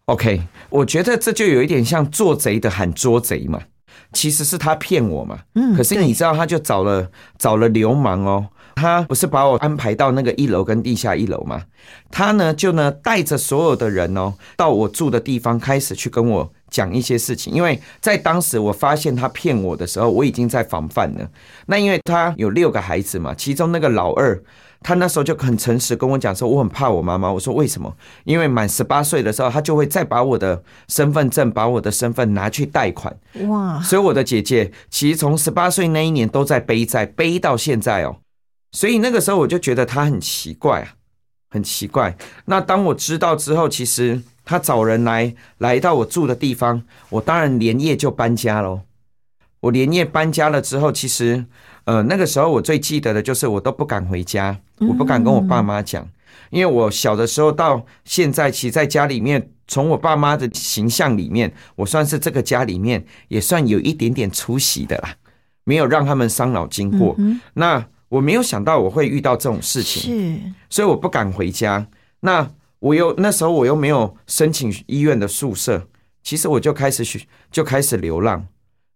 [0.05, 3.63] ？OK，我觉得这就有一点像做贼的喊捉贼嘛，
[4.13, 5.39] 其实是他骗我嘛。
[5.55, 11.63] 嗯，可是你知道，他就找了找了流氓哦，他不是把我安排到那个一楼跟地下一楼吗？
[12.11, 21.29] 他呢就呢带着所有的人哦，到我住的地方开始去跟我讲一些事情，因为在当时我发现他骗我的时候，我已经在防范了。
[21.67, 24.43] 那因为他有六个孩子嘛，其中那个老二。
[24.83, 27.31] 他那时候就很诚实跟我讲说，我很怕我妈妈。
[27.31, 27.95] 我说为什么？
[28.25, 33.15] 因为满十八岁的时候，他就会再把我的身份证、把我的身份拿去贷款，
[33.47, 38.17] 哇，所以我的姐姐其实从十八岁那一年都在背债，背到现在哦。
[38.73, 40.95] 所以那个时候我就觉得她很奇怪啊，
[41.51, 42.17] 很奇怪。
[42.47, 48.81] 那当我知道之后，其实他找人来来到我住的地方，我当然连夜就搬家喽。
[49.61, 51.45] 我连夜搬家了之后，其实
[51.91, 56.09] 呃那个时候我最记得的就是我都不敢回家，我不敢跟我爸妈讲，
[56.51, 65.17] 因为我小的时候到现在，其实在家里面，从我爸妈的形象里面，我算是这个家里面也算有一点点出息的啦，
[65.65, 67.17] 没有让他们伤脑筋过。
[67.19, 71.85] 嗯那我没有想到我会遇到这种事情，是所以我不敢回家。
[72.21, 72.49] 那
[72.79, 75.89] 我又那时候我又没有申请医院的宿舍，
[76.23, 78.47] 其实我就开始去就开始流浪，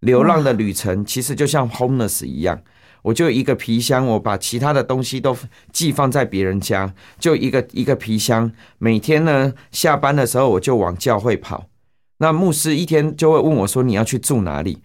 [0.00, 2.60] 流浪的旅程其实就像 homeless 一样。
[3.04, 5.36] 我就一个皮箱，我把其他的东西都
[5.72, 8.50] 寄放在别人家，就一个一个皮箱。
[8.78, 11.66] 每天呢下班的时候，我就往教会跑。
[12.16, 14.78] 那牧师一天就会问我说：“你要去住哪里？”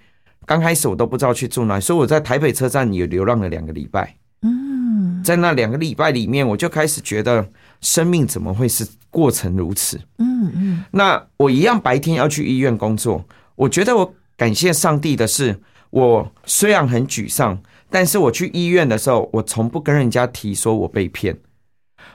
[0.45, 4.15] 刚开始我都不知道去住哪里，所以我在台北车站也流浪了两个礼拜。
[4.41, 7.47] 嗯在那两个礼拜里面，我就开始觉得
[7.79, 9.97] 生命怎么会是过程如此？
[10.17, 13.23] 嗯嗯那我一样白天要去医院工作，
[13.55, 15.59] 我觉得我感谢上帝的是，
[15.91, 21.39] 我虽然很沮丧，但是我去医院的时候，我从不跟人家提说我被骗。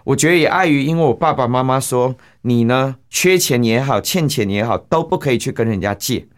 [0.04, 6.28] 我觉得也碍于，因为我爸爸妈妈说，你呢缺钱也好，欠钱也好，都不可以去跟人家借，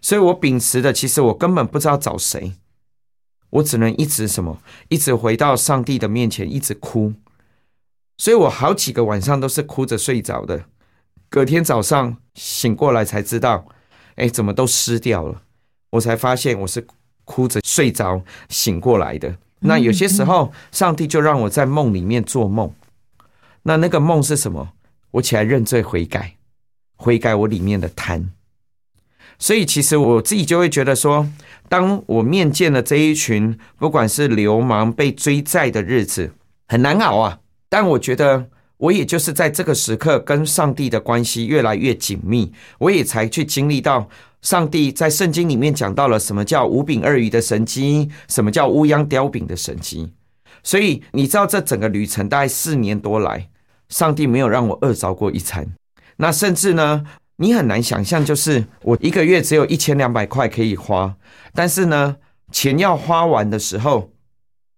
[0.00, 2.52] 所以我秉持的，其实我根本不知道找谁，
[3.50, 7.14] 我只能一直什么，一直回到上帝的面前，一直哭，
[8.18, 10.64] 所以我好几个晚上都是哭着睡着的。
[11.30, 13.66] 隔天早上醒过来才知道，
[14.16, 15.42] 哎，怎么都湿掉了？
[15.90, 16.86] 我才发现我是
[17.24, 19.36] 哭着睡着醒过来的。
[19.60, 22.72] 那有些时候，上帝就让我在梦里面做梦。
[23.62, 24.72] 那那个梦是什么？
[25.12, 26.34] 我起来认罪悔改，
[26.96, 28.30] 悔改我里面的贪。
[29.38, 31.26] 所以其实我自己就会觉得说，
[31.68, 36.32] 当我面见了这一群不管是流氓被追债的日子，
[36.68, 37.40] 很难熬啊。
[37.68, 38.48] 但我觉得
[38.84, 44.06] 我也就是在这个时刻跟上帝的关系越来越紧密，我也才去经历到
[44.42, 50.12] 上帝在圣经里面讲到了什么叫五饼二鱼的神机，什么叫乌央雕饼的神机。
[50.62, 53.48] 所以你知道，这整个旅程大概四年多来，
[53.88, 55.66] 上帝没有让我饿着过一餐。
[56.18, 57.04] 那甚至呢，
[57.36, 61.16] 你很难想象，就是我一个月只有一千两百块可以花，
[61.54, 62.16] 但是呢，
[62.52, 64.10] 钱要花完的时候，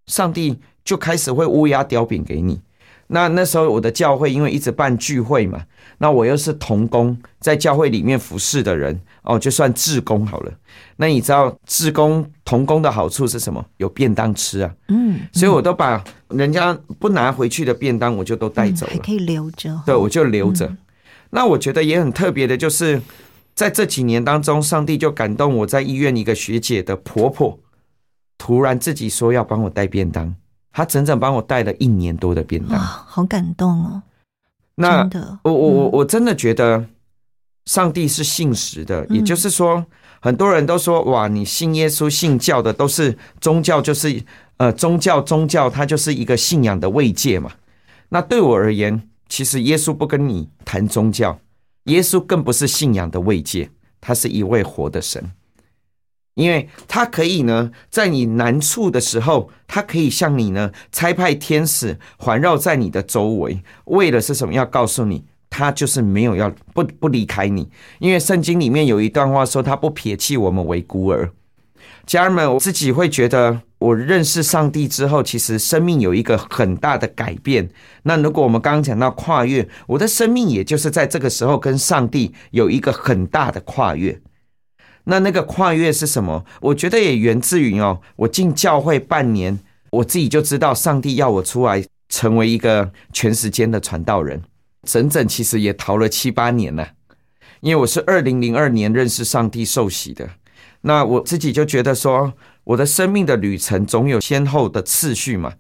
[0.06, 2.60] 上帝就开始会乌鸦雕饼给你。
[3.08, 5.62] 那那时候我的教会因为一直办聚会嘛，
[5.98, 10.52] 那我又是童工，在教会里面服侍的人哦，就算志工好了。
[10.96, 13.64] 那你知道志工童工的好处是什么？
[13.76, 18.92] 有便当吃啊，嗯，所以我都把人家不拿回去的便当，我就都带走了。
[18.92, 19.80] 还可以留着。
[19.86, 20.76] 对，我就留着。
[21.30, 23.00] 那我觉得也很特别的，就是
[23.54, 27.58] 在这几年当中，上帝就感动我在医院一个学姐的婆婆，
[28.38, 30.34] 突然自己说要帮我带便当，
[30.76, 32.78] 她整整帮我带了一年多的便哇，当。
[32.78, 34.02] 好感动哦！
[34.74, 36.84] 那真的，我我我嗯我真的觉得
[37.64, 39.86] 上帝是信实的，也就是说，
[40.20, 44.22] 很多人都说哇，你信耶稣、信教的都是宗教，就是
[44.58, 47.52] 呃宗教宗教，它就是一个信仰的慰藉嘛。
[48.10, 51.38] 那对我而言，其实耶稣不跟你谈宗教，
[51.84, 55.32] 耶稣更不是信仰的慰藉，他是一位活的神。
[56.36, 64.52] 因为他可以呢，在你难处的时候，他可以向你呢差派天使环绕在你的周围，为了是什么？
[64.52, 67.66] 要告诉你，他就是没有要不不离开你。
[68.00, 71.32] 因为圣经里面有一段话说，他不撇弃我们为孤儿。
[72.04, 77.66] 家人们，我自己会觉得，我认识上帝之后，其实生命有一个很大的改变。
[78.02, 84.20] 那如果我们刚刚讲到跨越，我的生命也就是在这个时候跟上帝有一个很大的跨越。
[85.08, 86.44] 那那个跨越是什么？
[86.60, 89.58] 我觉得也源自于哦，我进教会半年，
[89.90, 94.42] 我自己就知道上帝要我出来成为一个全时间的传道人。
[94.82, 96.88] 整整其实也逃了七八年了。
[97.60, 100.28] 因为我是二零零二年认识上帝受洗的，
[100.82, 102.32] 那我自己就觉得说，
[102.64, 105.54] 我的生命的旅程总有先后的次序嘛。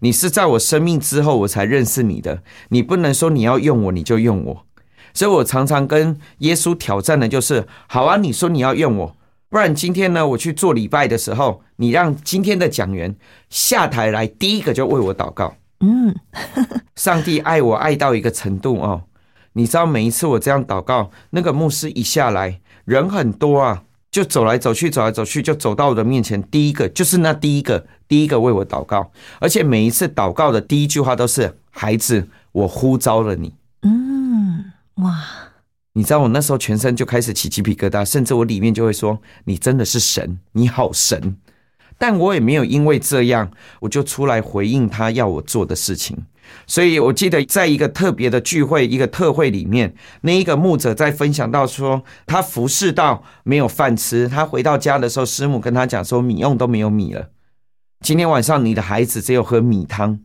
[0.00, 4.66] 你是在我生命之后我才认识你的，你不能说你要用我你就用我。
[5.14, 9.16] 所以我常常跟耶稣挑战的就是：好啊，你说你要用我，
[9.48, 13.14] 不然今天呢，我去做礼拜的时候，你让今天的讲员
[13.48, 15.54] 下台来，第一个就为我祷告。
[15.80, 16.14] 嗯，
[16.96, 19.02] 上帝爱我爱到一个程度哦，
[19.54, 33.54] 你知道每一次我这样祷告，那个牧师一下来，人很多啊，就走来走去，走来走去，就走到我的面前，第一个就是那第一个，第一个为我祷告，而且每一次祷告的第一句话都是：孩子，我呼召了你。
[33.82, 34.09] 嗯，
[35.02, 35.24] 哇，
[35.92, 41.36] 你知道我那时候全身就开始起鸡皮疙瘩，甚至我里面就会说：“你真的是神，你好神。”
[41.98, 46.16] 但我也没有因为这样，我就出来回应他要我做的事情。
[46.66, 57.28] 所以我记得在一个特别的聚会、一个特会里面，那一个牧者在分享到说，他服侍到没有饭吃，他回到家的时候，师母跟他讲说，米用都没有米了，
[58.00, 60.20] 今天晚上你的孩子只有喝米汤，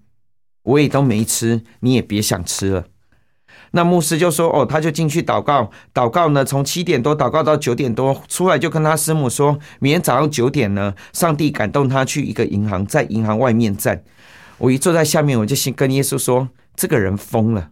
[0.64, 2.86] 我也都没吃，你也别想吃了。
[3.76, 14.02] 那牧师就说：“哦，他就进去祷告，祷告呢，从七点多祷告到九点多，出来就跟他师母说，明天早上九点呢，上帝感动他去一个银行，在银行外面站。
[14.60, 16.48] 我一坐在下面，我就先跟耶稣说，
[16.78, 17.72] 这个人疯了，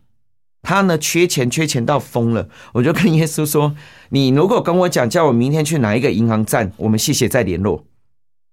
[0.61, 2.49] 他呢缺钱，缺钱到疯了。
[2.73, 3.73] 我就跟耶稣说，
[4.09, 7.85] 你如果跟我讲，叫我明天去哪一个银行站，我们谢谢再联络。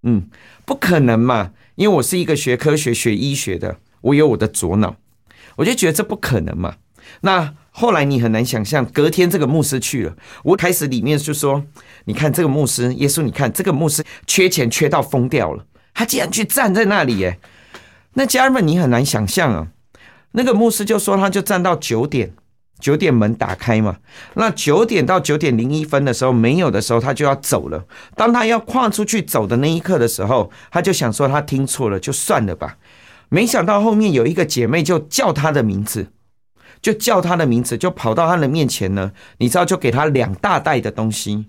[0.04, 0.28] 嗯，
[0.64, 4.94] 不可能嘛，因为我是一个学科学、学医学的，我有我的左脑，
[5.56, 6.76] 我就觉得这不可能嘛。”
[7.20, 11.64] 那后来你很难想象，隔天这个牧师去了，我开始里面就说
[12.06, 17.38] ：“你看这个牧师，耶稣，你看这个牧师缺钱缺到疯掉了，他竟然去站在那里耶！”
[18.14, 19.68] 那家人们，你很难想象啊。
[20.32, 22.34] 那个牧师就说，他就站到九点，
[22.80, 23.98] 九点门打开嘛。
[24.34, 27.84] 那九点到九点零一分的时候，没有的时候，他就要走了。
[28.16, 32.76] 当他要跨出去走的那一刻的时候，他就想说他听错了，就算了吧。
[33.28, 36.08] 没想到后面有一个姐妹就叫他的名字。
[36.80, 39.12] 就叫他的名字，就跑到他的面前呢。
[39.38, 41.46] 你知道，就给他两大袋的东西。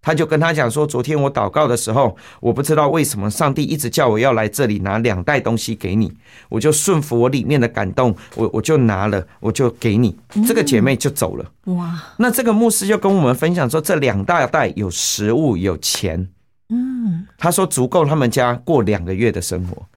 [0.00, 6.12] 他就跟他讲说：“昨天我祷告的时候，我不知道为什么上帝一直叫我要来这里拿两袋东西给你，
[6.48, 10.16] 我就顺服我里面的感动，我我就拿了，我就给你。
[10.46, 11.44] 这个姐妹就走了。
[11.64, 12.00] 哇！
[12.18, 16.28] 那这个牧师就跟我们分享说，这两大袋有食物，有钱。
[16.68, 19.88] 嗯，他说足够他们家过两个月的生活。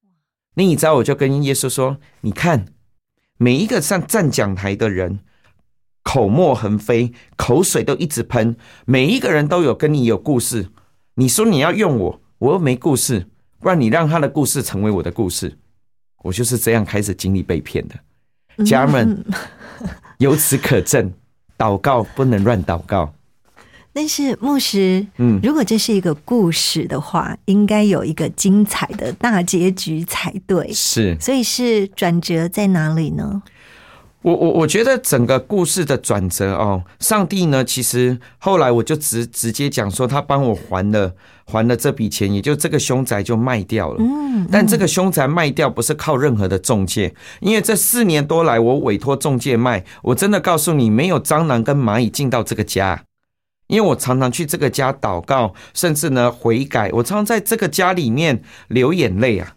[0.56, 2.66] 那你知道，我就跟耶稣说：你看。”
[3.42, 5.18] 每一个上站讲台的人，
[6.04, 8.56] 口沫横飞，口水都一直喷。
[8.86, 10.70] 每一个人都有跟你有故事。
[11.16, 13.26] 你说你要用我，我又没故事，
[13.60, 15.58] 不然你让他的故事成为我的故事。
[16.18, 18.64] 我就是这样开始经历被骗的。
[18.64, 19.26] 家人们，
[20.20, 21.12] 由此可证，
[21.58, 23.12] 祷告不能乱祷告。
[23.94, 30.72] 但是牧师，嗯，如果这是一个故事的话，应该有一个精彩的大结局才对。
[30.74, 33.42] 是，所以是转折在哪里呢？
[34.22, 41.12] 我我我觉得整个故事的转折哦，上帝呢，其实后来我就直直接讲说，他帮我还了
[41.46, 43.98] 还了这笔钱，也就这个凶宅就卖掉了。
[44.00, 53.04] 嗯，但这个凶宅卖掉不是靠任何的中介，因为这四年多来我委托中介卖，我真的告诉你，没有蟑螂跟蚂蚁进到这个家。
[53.72, 59.56] 因为我常常去这个家祷告，甚至呢悔改，我常常在这个家里面流眼泪啊。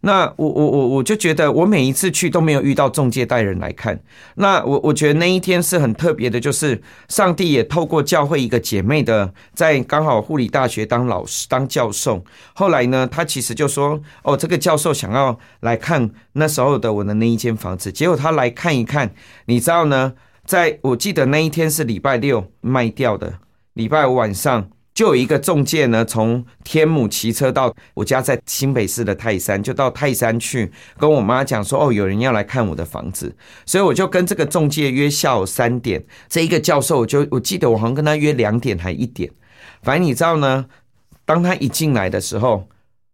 [0.00, 3.98] 那我我我我就觉得，我每一次去都没有遇到中介带人来看。
[4.36, 12.24] 那我我觉得那一天是很特别的，就是上帝也透过教会一个姐妹的，在刚好护理大学当老师当教授。
[12.54, 19.14] 后来呢，他其实就说：“哦，这个教授想要来看那时候的我的那一间房子。”结果他来看一看，
[19.46, 20.14] 你知道呢？
[20.44, 23.38] 在我记得那一天是礼拜六卖掉的，
[23.72, 33.34] 礼拜五晚上就有一个中介呢，从天母骑车到我家在新北市的泰山，就到泰山去跟我妈讲说，哦，有人要来看我的房子，
[33.64, 36.04] 所以我就跟这个中介约下午三点。
[36.28, 39.30] 这一个教授我就我记得我好像跟他约两点还一点，
[39.82, 40.66] 反正你知道呢，
[41.24, 42.68] 当他一进来的时候，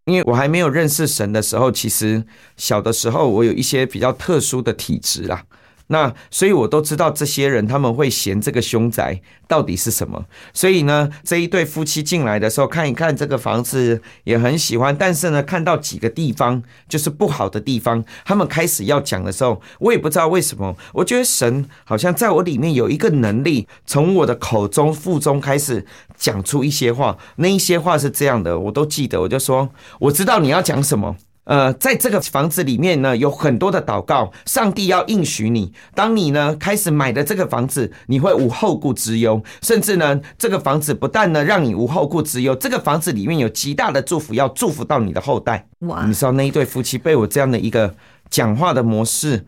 [0.07, 2.25] 因为我还没有认识神的时候，其实
[2.57, 5.45] 小的时候我有一些比较特殊的体质啦。
[5.93, 10.25] 那所以，我都知道这些人他们会嫌这个凶宅到底是什么。
[10.55, 20.77] 所以呢，这一对夫妻进来的时候，看一看这个房子也很喜欢，但是呢，看到几个地方就是不好的地方，他们开始要讲的时候，我也不知道为什么。
[20.93, 25.85] 我觉得神好像在我里面有一个能力，从我的口中腹中开始
[26.17, 27.19] 讲出一些话。
[27.37, 29.21] 那一些话是这样的，我都记得。
[29.23, 31.17] 我就说，我知道你要讲什么。
[31.45, 35.73] 呃，在这个房子里面呢，有很多的祷告，上帝要应许你。
[35.95, 45.67] 当你呢开始买的这个房子，你会无后顾之忧，甚至呢，这个房子不但呢让你无后顾之忧，这个房子里面有极大的祝福，要祝福到你的后代。
[45.81, 47.95] 哇你知道那一对夫妻被我这样的一个
[48.29, 49.47] 讲话的模式，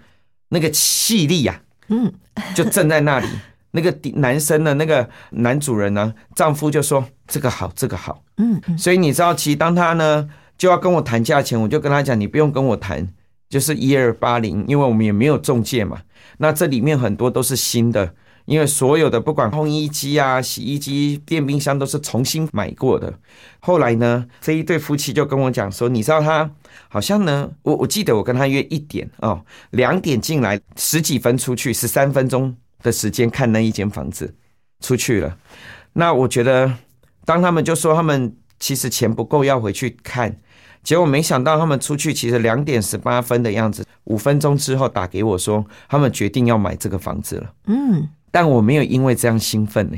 [0.48, 2.12] 那个气力呀、嗯，
[2.54, 3.26] 就站在那里。
[3.74, 8.22] 那个男生呢，那个男主人呢，丈夫就说这个好，这个好。
[8.36, 10.28] 嗯嗯，所以你知道，其实当他呢
[10.62, 13.12] 就要跟我谈价钱，我就跟他讲，你不用跟我谈，
[13.48, 16.00] 就是一二八零，因为我们也没有中介嘛。
[16.38, 23.12] 那这里面很多都是新的，因为所有的不管烘衣机啊、洗衣机、电冰箱都是重新买过的。
[23.58, 26.48] 后来呢，这一对夫妻就跟我讲说，你知道他
[26.88, 34.32] 好像呢，我我记得我跟他约一点哦，两点进来，十几分出去，十三分钟的时间看那一间房子，
[34.78, 35.36] 出去了。
[35.94, 36.72] 那我觉得，
[37.24, 40.36] 当他们就说他们其实钱不够要回去看，
[40.82, 47.52] 结果没想到他们出去其实两点十八分的样子，五分钟之后打给我说他们决定要买这个房子了。
[47.66, 49.96] 嗯，但我没有因为这样兴奋呢、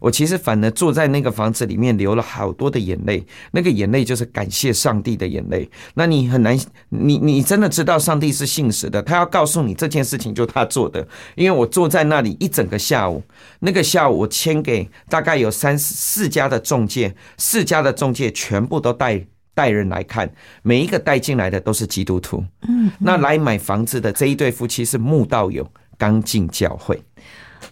[0.00, 5.68] 我其实反而坐在那个房子里面流了好多的眼泪，那个眼泪就是感谢上帝的眼泪。
[5.94, 6.56] 那你很难，
[6.90, 11.06] 你你真的知道上帝是信实的，他要告诉你这件事情就他做的。
[11.34, 13.22] 因为我坐在那里一整个下午，
[13.60, 19.26] 那个下午我签给大概有三四家的中介，四家的中介全部都带
[19.58, 20.30] 带人来看，
[20.62, 22.44] 每一个带进来的都是基督徒。
[22.68, 27.02] 嗯，那来买房子的这一对夫妻是慕道友，刚进教会。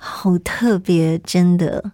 [0.00, 1.92] 好特别，真的。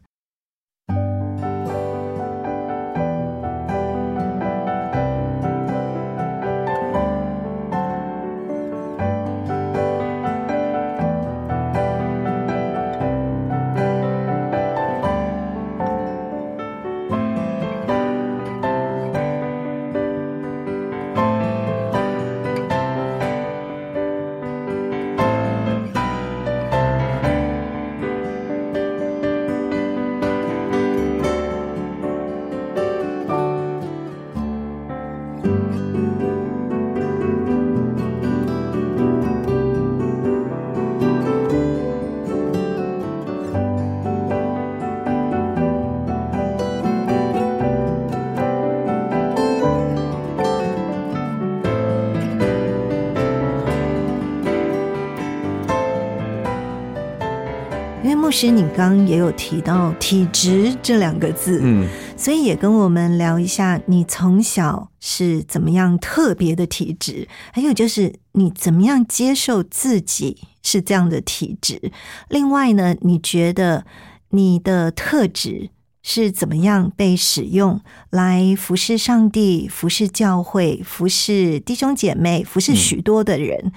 [58.42, 61.88] 师，你刚刚也有提到体质这两个字，嗯。
[62.16, 71.92] 所以也跟我们聊一下，你从小是怎么样特别的体质，还有就是你怎么样接受自己是这样的体质。
[72.28, 73.84] 另外呢，你觉得
[74.30, 75.70] 你的特质
[76.02, 77.80] 是怎么样被使用
[78.10, 83.72] 来服侍上帝、服侍教会、服侍弟兄姐妹、服侍许多的人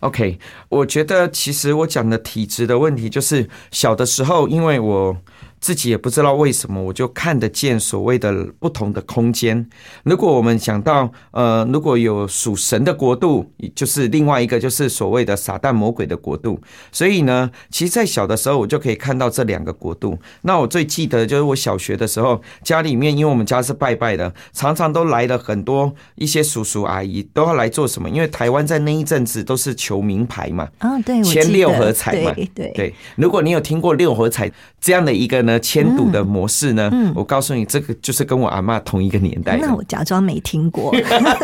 [0.00, 5.16] ？OK，我觉得其实我讲的体质的问题，就是小的时候，因为我
[5.60, 9.68] 自己也不知道为什么，我就看得见所谓的不同的空间。
[10.04, 16.60] 如果我们想到呃，如果有属神的国度，就是另外一个就是所谓的撒旦魔鬼的国度。
[16.92, 20.18] 所以呢，其实，在小的时候，我就可以看到这两个国度。
[20.42, 28.08] 那我最记得就是我小学的时候，家里面因为我们家是拜拜的，常常都来了很多一些叔叔阿姨，都要来做什么？
[28.08, 34.50] 因为台湾在那一阵子都是求名牌嘛，啊，对，签六合彩嘛，对对对，如果你有听过六合彩
[34.80, 39.74] 这样的一个呢签赌的模式呢，嗯嗯我告诉你，这个就是跟我阿妈同一个年代的那。
[39.74, 40.94] 我假装没听过。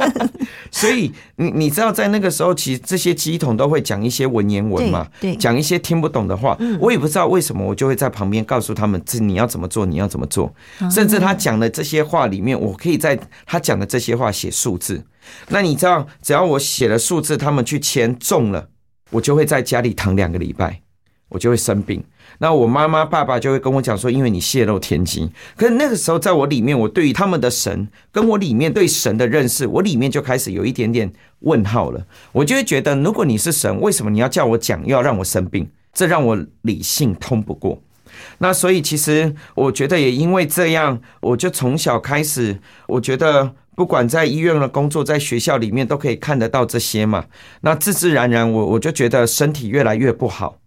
[0.71, 5.07] 所以你你知道，在那个时候，其实这些机桶都会讲一些文言文嘛，
[5.39, 6.59] 讲一些听不懂的话。
[6.81, 10.53] 我也不知道为什么，我就会在旁边告诉他们，这你要怎么做，你要怎么做。
[10.91, 15.03] 甚至他讲的这些话里面，我可以在他讲的这些话写数字。
[15.49, 18.69] 那你知道，只要我写了数字，他们去签中了，
[19.11, 20.81] 我就会在家里躺两个礼拜，
[21.29, 22.03] 我就会生病。
[22.45, 25.27] 那我妈妈、爸爸就会跟我讲说，因为你泄露天机。
[25.57, 32.07] 可是那个时候，在我里面，我对于他们的神，跟我里面对神的认识，我里面就开始有一点点问号了。
[32.33, 35.67] 我就会觉得，如果你是神，为什么你要叫我讲，又要让我生病？
[35.95, 37.81] 这让我理性通不过。
[38.37, 47.25] 那所以，其实我觉得也因为这样，我就从小开始，我觉得不管在医院的工作，在学校里面都可以看得到这些嘛。
[47.63, 50.59] 那自自然然，我我就觉得身体越来越不好。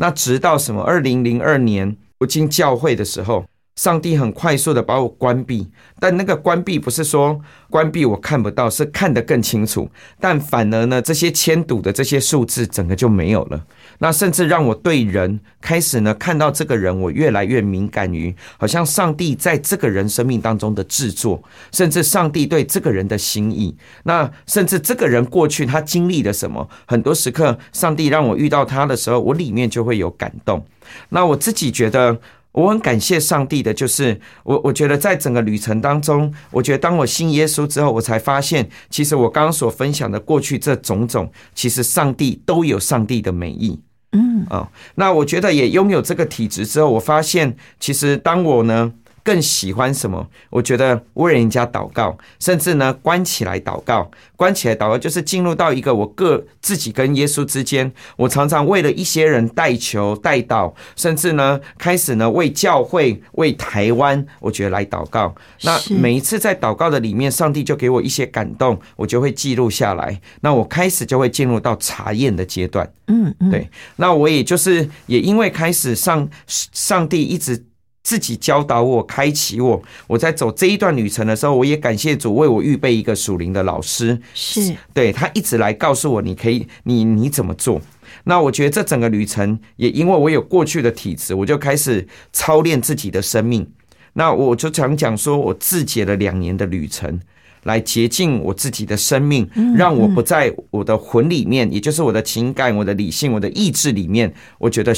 [0.00, 3.44] 那直到什么二零零二年我进教会的时候，
[3.76, 7.38] 上帝很快速的把我关闭，但那个关闭不是说
[7.68, 9.90] 关闭我看不到，是看得更清楚。
[10.18, 13.62] 但反而呢，这些迁堵的这些数字整个就没有了。
[14.00, 21.40] 那甚至让我对人开始呢看到这个人，我越来越敏感于，好像上帝在这个人生命当中的制作，
[21.70, 23.76] 甚至上帝对这个人的心意。
[24.02, 30.64] 那甚至这个人过去他经历了什么，很多时刻上帝让我遇到他的时候，我里面就会有感动。
[31.10, 32.18] 那我自己觉得。
[32.52, 43.78] 我很感谢上帝的，就是我，我觉得在整个旅程当中，我觉得当我信耶稣之后，我才发现，其实我刚刚所分享的过去这种种，其实上帝都有上帝的美意。
[44.12, 48.92] 嗯，哦，那我觉得也拥有这个体质之后，我发现，其实当我呢。
[49.22, 50.26] 更喜欢什么？
[50.48, 57.90] 我觉得为人家祷告，甚至呢关起来祷告，关起来祷告就是进入到一个我个自己跟耶稣之间。
[58.16, 65.34] 我常常为了一些人代求、代祷，甚至呢开始呢为教会、为台湾，我觉得来祷告。
[65.62, 70.20] 那每一次在祷告的里面，上帝就给我一些感动，我就会记录下来。
[70.40, 72.90] 那我开始就会进入到查验的阶段。
[73.08, 73.68] 嗯嗯，对。
[73.96, 77.64] 那我也就是也因为开始上上帝一直。
[78.02, 79.82] 自己教导我，开启我。
[80.06, 87.80] 我在走这一段旅程的时候，我也感谢主为我预备一个属灵的老师，是对他一直来告诉我，你可以，你你怎么做。
[88.24, 93.70] 那我觉得这整个旅程也因为我有过去的体质，我就开始操练自己的生命。
[94.14, 97.20] 那我就想讲说，我自解了两年的旅程。
[97.64, 104.32] 来洁净我自己的生命，让我不在我的魂里面，也就是我的情感、我的理性、我的意志里面。
[104.58, 104.92] 我觉得，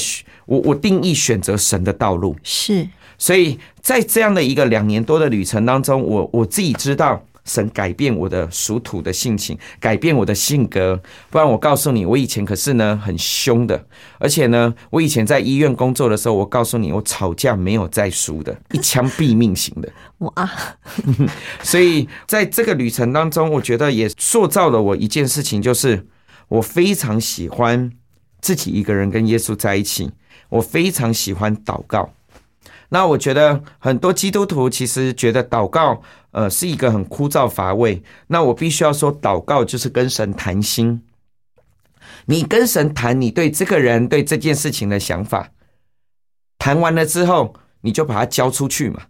[0.45, 2.87] 我我定义选择神的道路是。
[3.17, 7.23] 所以在这样的一个两年多的旅程当中，我我自己知道。
[7.45, 11.01] 神改变我的属土的性情，改变我的性格。
[11.29, 13.85] 不然我告诉你，我以前可是呢很凶的，
[14.19, 19.91] 而且呢，我以前在医院工作的时候，我告诉你，我吵架没有再输的，一枪毙命型的。
[20.19, 20.49] 哇！
[21.61, 26.07] 所以在这个旅程当中，我觉得也塑造了我一件事情，就是
[26.47, 27.91] 我非常喜欢
[28.39, 30.11] 自己一个人跟耶稣在一起，
[30.47, 32.13] 我非常喜欢祷告。
[32.93, 36.01] 那我觉得很多基督徒其实觉得祷告。
[36.33, 38.01] 呃，是一个很枯燥乏味。
[38.25, 41.03] 那我必须要说，祷告就是跟神谈心。
[42.25, 45.51] 你跟神谈你对这个人、对这件事情的想法，
[46.57, 49.01] 谈完了之后，你就把它交出去嘛。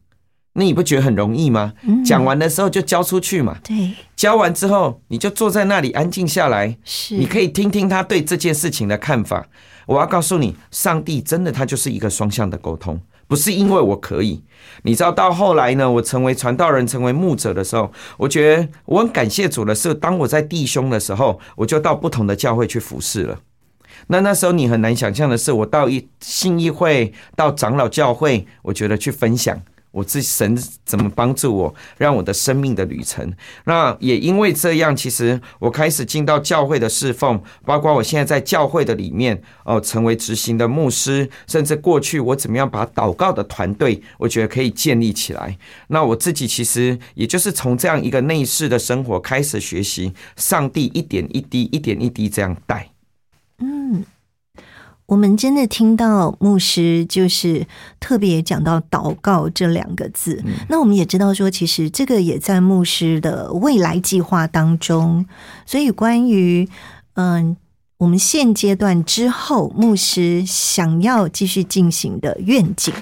[0.52, 1.72] 那你不觉得很容易吗？
[2.06, 3.58] 讲完的时候就交出去嘛。
[3.64, 6.78] 对，交完之后，你就坐在那里安静下来。
[6.84, 9.48] 是，你可以听听他对这件事情的看法。
[9.86, 13.00] 我要告诉你，上帝真的他就是一个双向的沟通。
[13.28, 14.44] 不是因为我可以，
[14.84, 23.40] 你知道，到后来呢，我成为传道人、成为牧者的时候，我觉得我很感谢主的是，当我在弟兄的时候，我就到不同的教会去服侍了。
[24.08, 29.62] 那那时候你很难想象的是，我到一信义会、到长老教会，我觉得去分享。
[29.94, 33.32] 我自神怎么帮助我，让我的生命的旅程？
[33.66, 45.56] 那也因为这样，其实我开始进到教会的侍奉，包括我现在在教会的里面哦，成为执行的牧师，甚至过去我怎么样把祷告的团队，我觉得可以建立起来。
[45.90, 52.90] 那我自己其实也就是从这样一个内侍的生活开始学习，上帝一点一滴、一点一滴这样带。
[53.60, 54.04] 嗯。
[55.06, 57.68] 我们真的听到牧师就是
[58.00, 65.26] 特别讲到祷告这两个字，那我们也知道说，其实这个也在牧师的未来计划当中。
[65.66, 66.68] 所以，关于
[67.16, 67.56] 嗯，
[67.98, 72.94] 我们现阶段之后，牧师想要继续进行的愿景。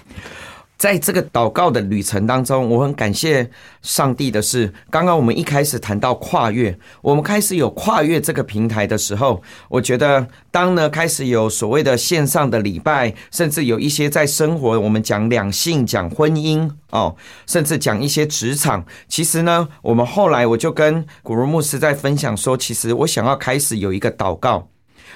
[0.82, 3.48] 在这个祷告的旅程当中，我很感谢
[3.84, 17.16] 上帝的是，刚刚我们一开始谈到跨越，我们开始有跨越这个平台的时候，我觉得当呢开始有所谓的线上的礼拜，甚至有一些在生活，我们讲两性、讲婚姻哦，
[17.46, 24.68] 甚至讲一些职场，其实呢，我们后来我就跟古如牧师在分享说，其实我想要开始有一个祷告。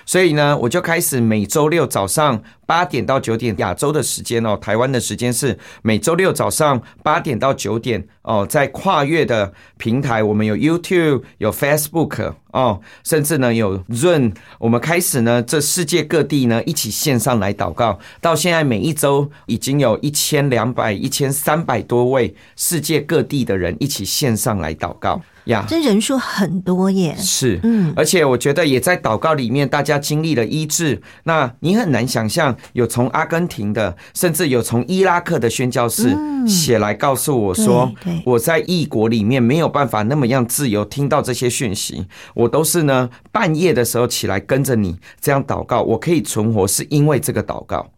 [0.06, 25.22] 所以呢，我就开始每周六早上八点到九点，亚洲的时间哦，台湾的时间是每周六早上八点到九点哦，在跨越的平台，我们有 YouTube，有 Facebook 哦，甚至呢有 Zoom，我们开始呢，这世界各地呢一起线上来祷告，到现在每一周已经有一千两百、一千三百多位世界各地的人一起线上来祷告。
[25.46, 27.16] 呀，这人数很多耶！
[27.18, 31.02] 是，嗯，而且我觉得也在祷告里面，大家经历了医治。
[31.24, 36.16] 那你很难想象，有从阿根廷的，甚至有从伊拉克的宣教士
[36.48, 37.92] 写来告诉我说，
[38.26, 47.92] 我在异国里面没有办法那么样自由听到这些讯息，我都是呢半夜的时候起来跟着你这样祷告，我可以存活是因为这个祷告，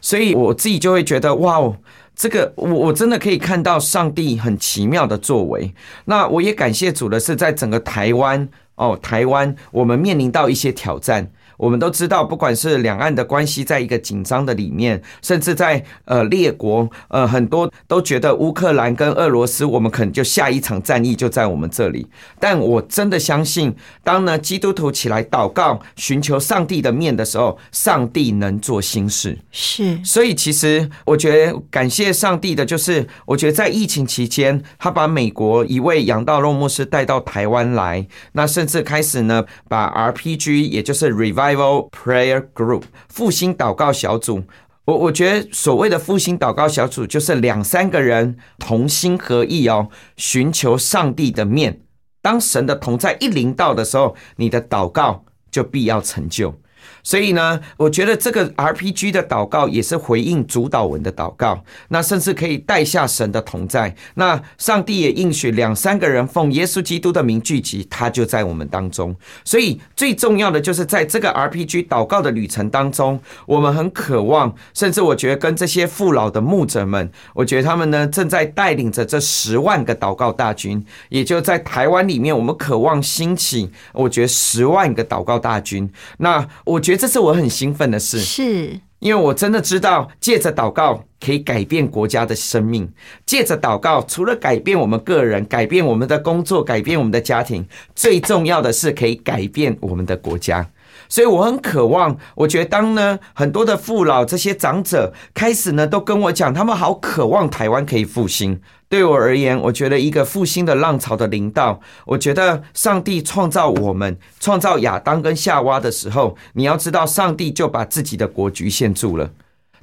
[0.00, 1.76] 所以我自己就会觉得哇哦。
[2.18, 5.72] 这个我我真的可以看到上帝很奇妙的作为。
[6.06, 11.30] 那我也感谢主的是，在整个台湾哦，台湾我们面临到一些挑战。
[11.58, 22.06] 我们都知道，不管是两岸的关系在一个紧张的里面，甚至在呃列国呃很多都觉得乌克兰跟俄罗斯，我们可能就下一场战役就在我们这里。
[22.40, 29.36] 但我真的相信，当呢基督徒起来祷告，寻求上帝的面的时候，上帝能做新事。
[29.50, 41.08] 是，所以其实我觉得感谢上帝的，就是我觉得在疫情期间，他把美国一位杨道洛牧师带到台湾来，那甚至开始呢把 RPG，也就是
[41.48, 44.44] Revival Prayer Group 复兴祷告小组。
[44.84, 51.80] 我我觉得所谓的复兴祷告小组，就是两三个人同心合意哦，寻求上帝的面。
[52.22, 56.54] 当神的同在一临到的时候，你的祷告就必要成就。
[57.02, 63.94] 所以呢，我觉得这个 RPG 的祷告也是回应主导文的祷告，那甚至可以带下神的同在。
[64.14, 69.14] 那上帝也应许两三个人奉耶稣基督的名聚集，他就在我们当中。
[69.44, 85.90] 所以最重要的就是在这个 RPG 祷告的旅程当中，我们很渴望，甚至我觉得跟这些父老的牧者们，我觉得他们呢正在带领着这十万个祷告大军，也就在台湾里面，我们渴望兴起，我觉得十万个祷告大军。
[86.18, 92.90] 那我觉得这是我很兴奋的事，是因为我真的知道，借着祷告可以改变国家的生命。
[93.26, 97.62] 借着祷告，除了改变我们个人、改变我们的工作、改变我们的家庭，
[97.94, 100.66] 最重要的是可以改变我们的国家。
[101.10, 108.58] 所以我很渴望，我觉得当呢很多的父老这些长者开始呢都跟我讲，他们好渴望台湾可以复兴。
[108.88, 119.30] 对我而言，我觉得一个复兴的浪潮的领导，我觉得上帝创造我们，创造亚当跟夏娃的时候，你要知道，上帝就把自己的国局限住了，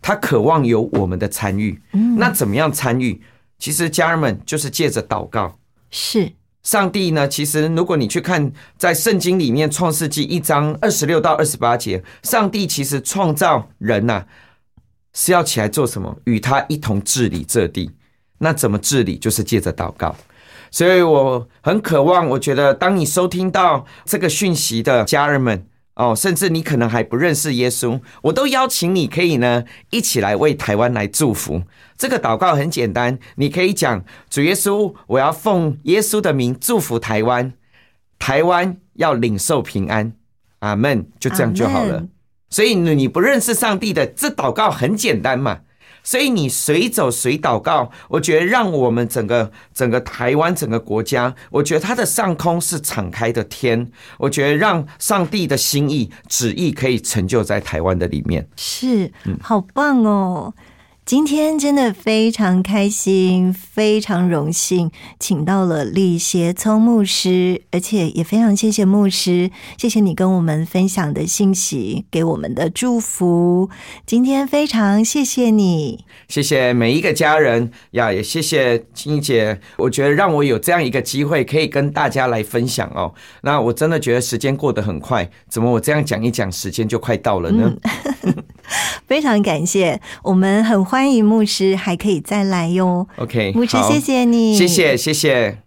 [0.01, 1.79] 他渴望有我们的参与。
[2.17, 3.21] 那怎么样参与？
[3.59, 5.59] 其实家人们就是借着祷告。
[5.91, 6.31] 是
[6.63, 7.27] 上帝呢？
[7.27, 14.25] 其实，如果你去看在圣经里面《创世纪》一章二十六到二十八节，上帝其实创造人呐、
[15.13, 16.17] 是要起来做什么？
[16.23, 17.91] 与他一同治理这地。
[18.39, 19.17] 那怎么治理？
[19.17, 20.15] 就是借着祷告。
[20.71, 31.61] 所以我很渴望，我觉得当你收听到这个讯息的家人们哦，甚至你可能还不认识耶稣，我都邀请你可以呢一起来为台湾来祝福。
[31.97, 37.53] 这个祷告很简单，你可以讲主耶稣，我要奉耶稣的名祝福台湾，
[38.19, 40.11] 台湾要领受平安，
[40.59, 42.05] 阿门，就这样就好了。
[42.49, 45.61] 所以你你不认识上帝的，这祷告很简单嘛。
[46.05, 58.47] 所以你随走随祷告，我觉得让我们整个整个台湾整个国家，我觉得它的上空是敞开的天，我觉得让上帝的心意旨意可以成就在台湾的里面。
[58.55, 60.53] 是，好棒哦！
[61.05, 64.89] 今天真的非常开心，非常荣幸，
[65.19, 73.69] 请到了李协聪牧师，而且也非常谢谢牧师，谢谢你跟我们分享的信息，给我们的祝福。
[74.07, 83.13] 今天非常谢谢你，谢谢每一个家人呀，也谢谢青姐，我觉得让我有这样一个机会可以跟大家来分享哦。
[83.43, 87.71] 那我真的觉得时间过得很快，怎么我这样讲一讲，时间就快到了呢？
[89.07, 93.07] 非常感谢，我们很欢迎牧师，还可以再来哟。
[93.17, 95.64] OK，牧师，谢谢你，谢谢，谢谢。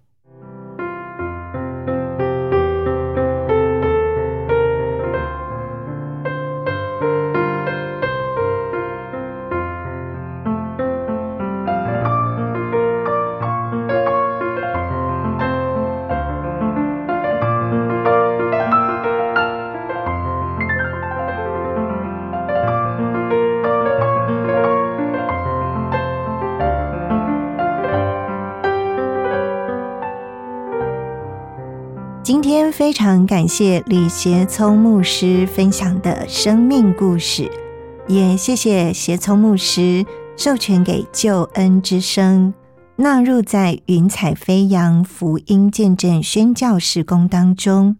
[32.99, 37.49] 常感谢李协聪牧师分享的生命故事，
[38.09, 40.05] 也谢谢协聪牧师
[40.37, 42.53] 授权给救恩之声
[42.97, 47.97] 纳入在云彩飞扬福音见证宣教事工当中。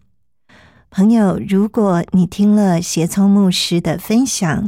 [0.91, 4.67] 朋友，如果你听了协聪牧师的分享，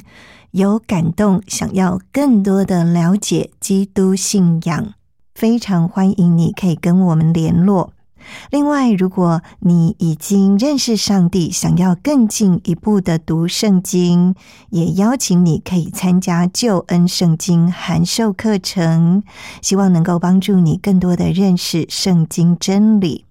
[0.52, 4.94] 有感动，想要更多的了解基督信仰，
[5.36, 7.92] 非常欢迎你可以跟我们联络。
[8.50, 14.36] 另外，如果你已经认识上帝，想要更进一步的读圣经，
[14.70, 19.24] 也邀请你可以参加救恩圣经函授课程，
[19.62, 23.26] 希望能够帮助你更多的认识圣经真理。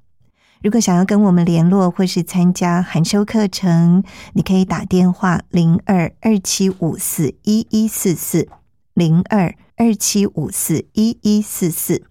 [0.63, 8.47] 如果想要跟我们联络或是参加函授课程，你可以打电话零二二七五四一一四四
[8.93, 12.03] 零二二七五四一一四四，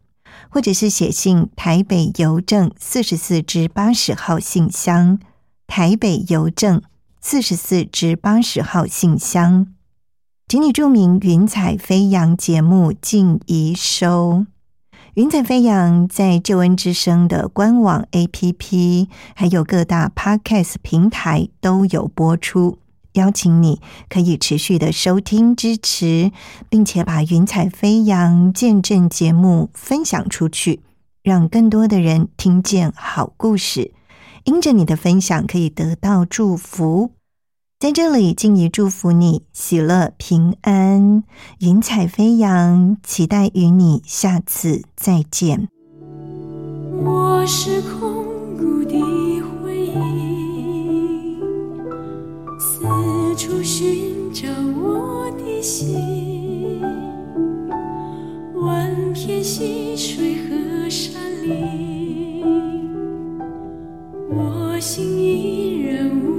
[0.50, 5.20] 或者是写信台北邮政四十四至八十号信箱，
[5.68, 6.82] 台北邮政
[7.22, 9.68] 四十四至八十号信箱，
[10.48, 14.46] 请你注明“云彩飞扬”节目静怡收。
[15.16, 22.78] 云彩飞扬在救恩之声的官网 APP，还有各大 Podcast 平台都有播出。
[23.14, 26.32] 邀请你可以持续的收听支持，
[26.70, 30.82] 并且把云彩飞扬见证节目分享出去，
[31.24, 33.94] 让更多的人听见好故事。
[34.46, 37.12] 因着你的分享，可以得到祝福。
[37.80, 41.24] 在这里，静怡祝福你喜乐平安，
[41.60, 45.70] 云彩飞扬，期待与你下次再见。
[47.04, 48.26] 我是空
[48.58, 49.29] 谷的
[53.40, 54.50] 处寻找
[54.84, 56.82] 我的心，
[58.54, 62.44] 万片溪水和山林，
[64.30, 66.39] 我心依然无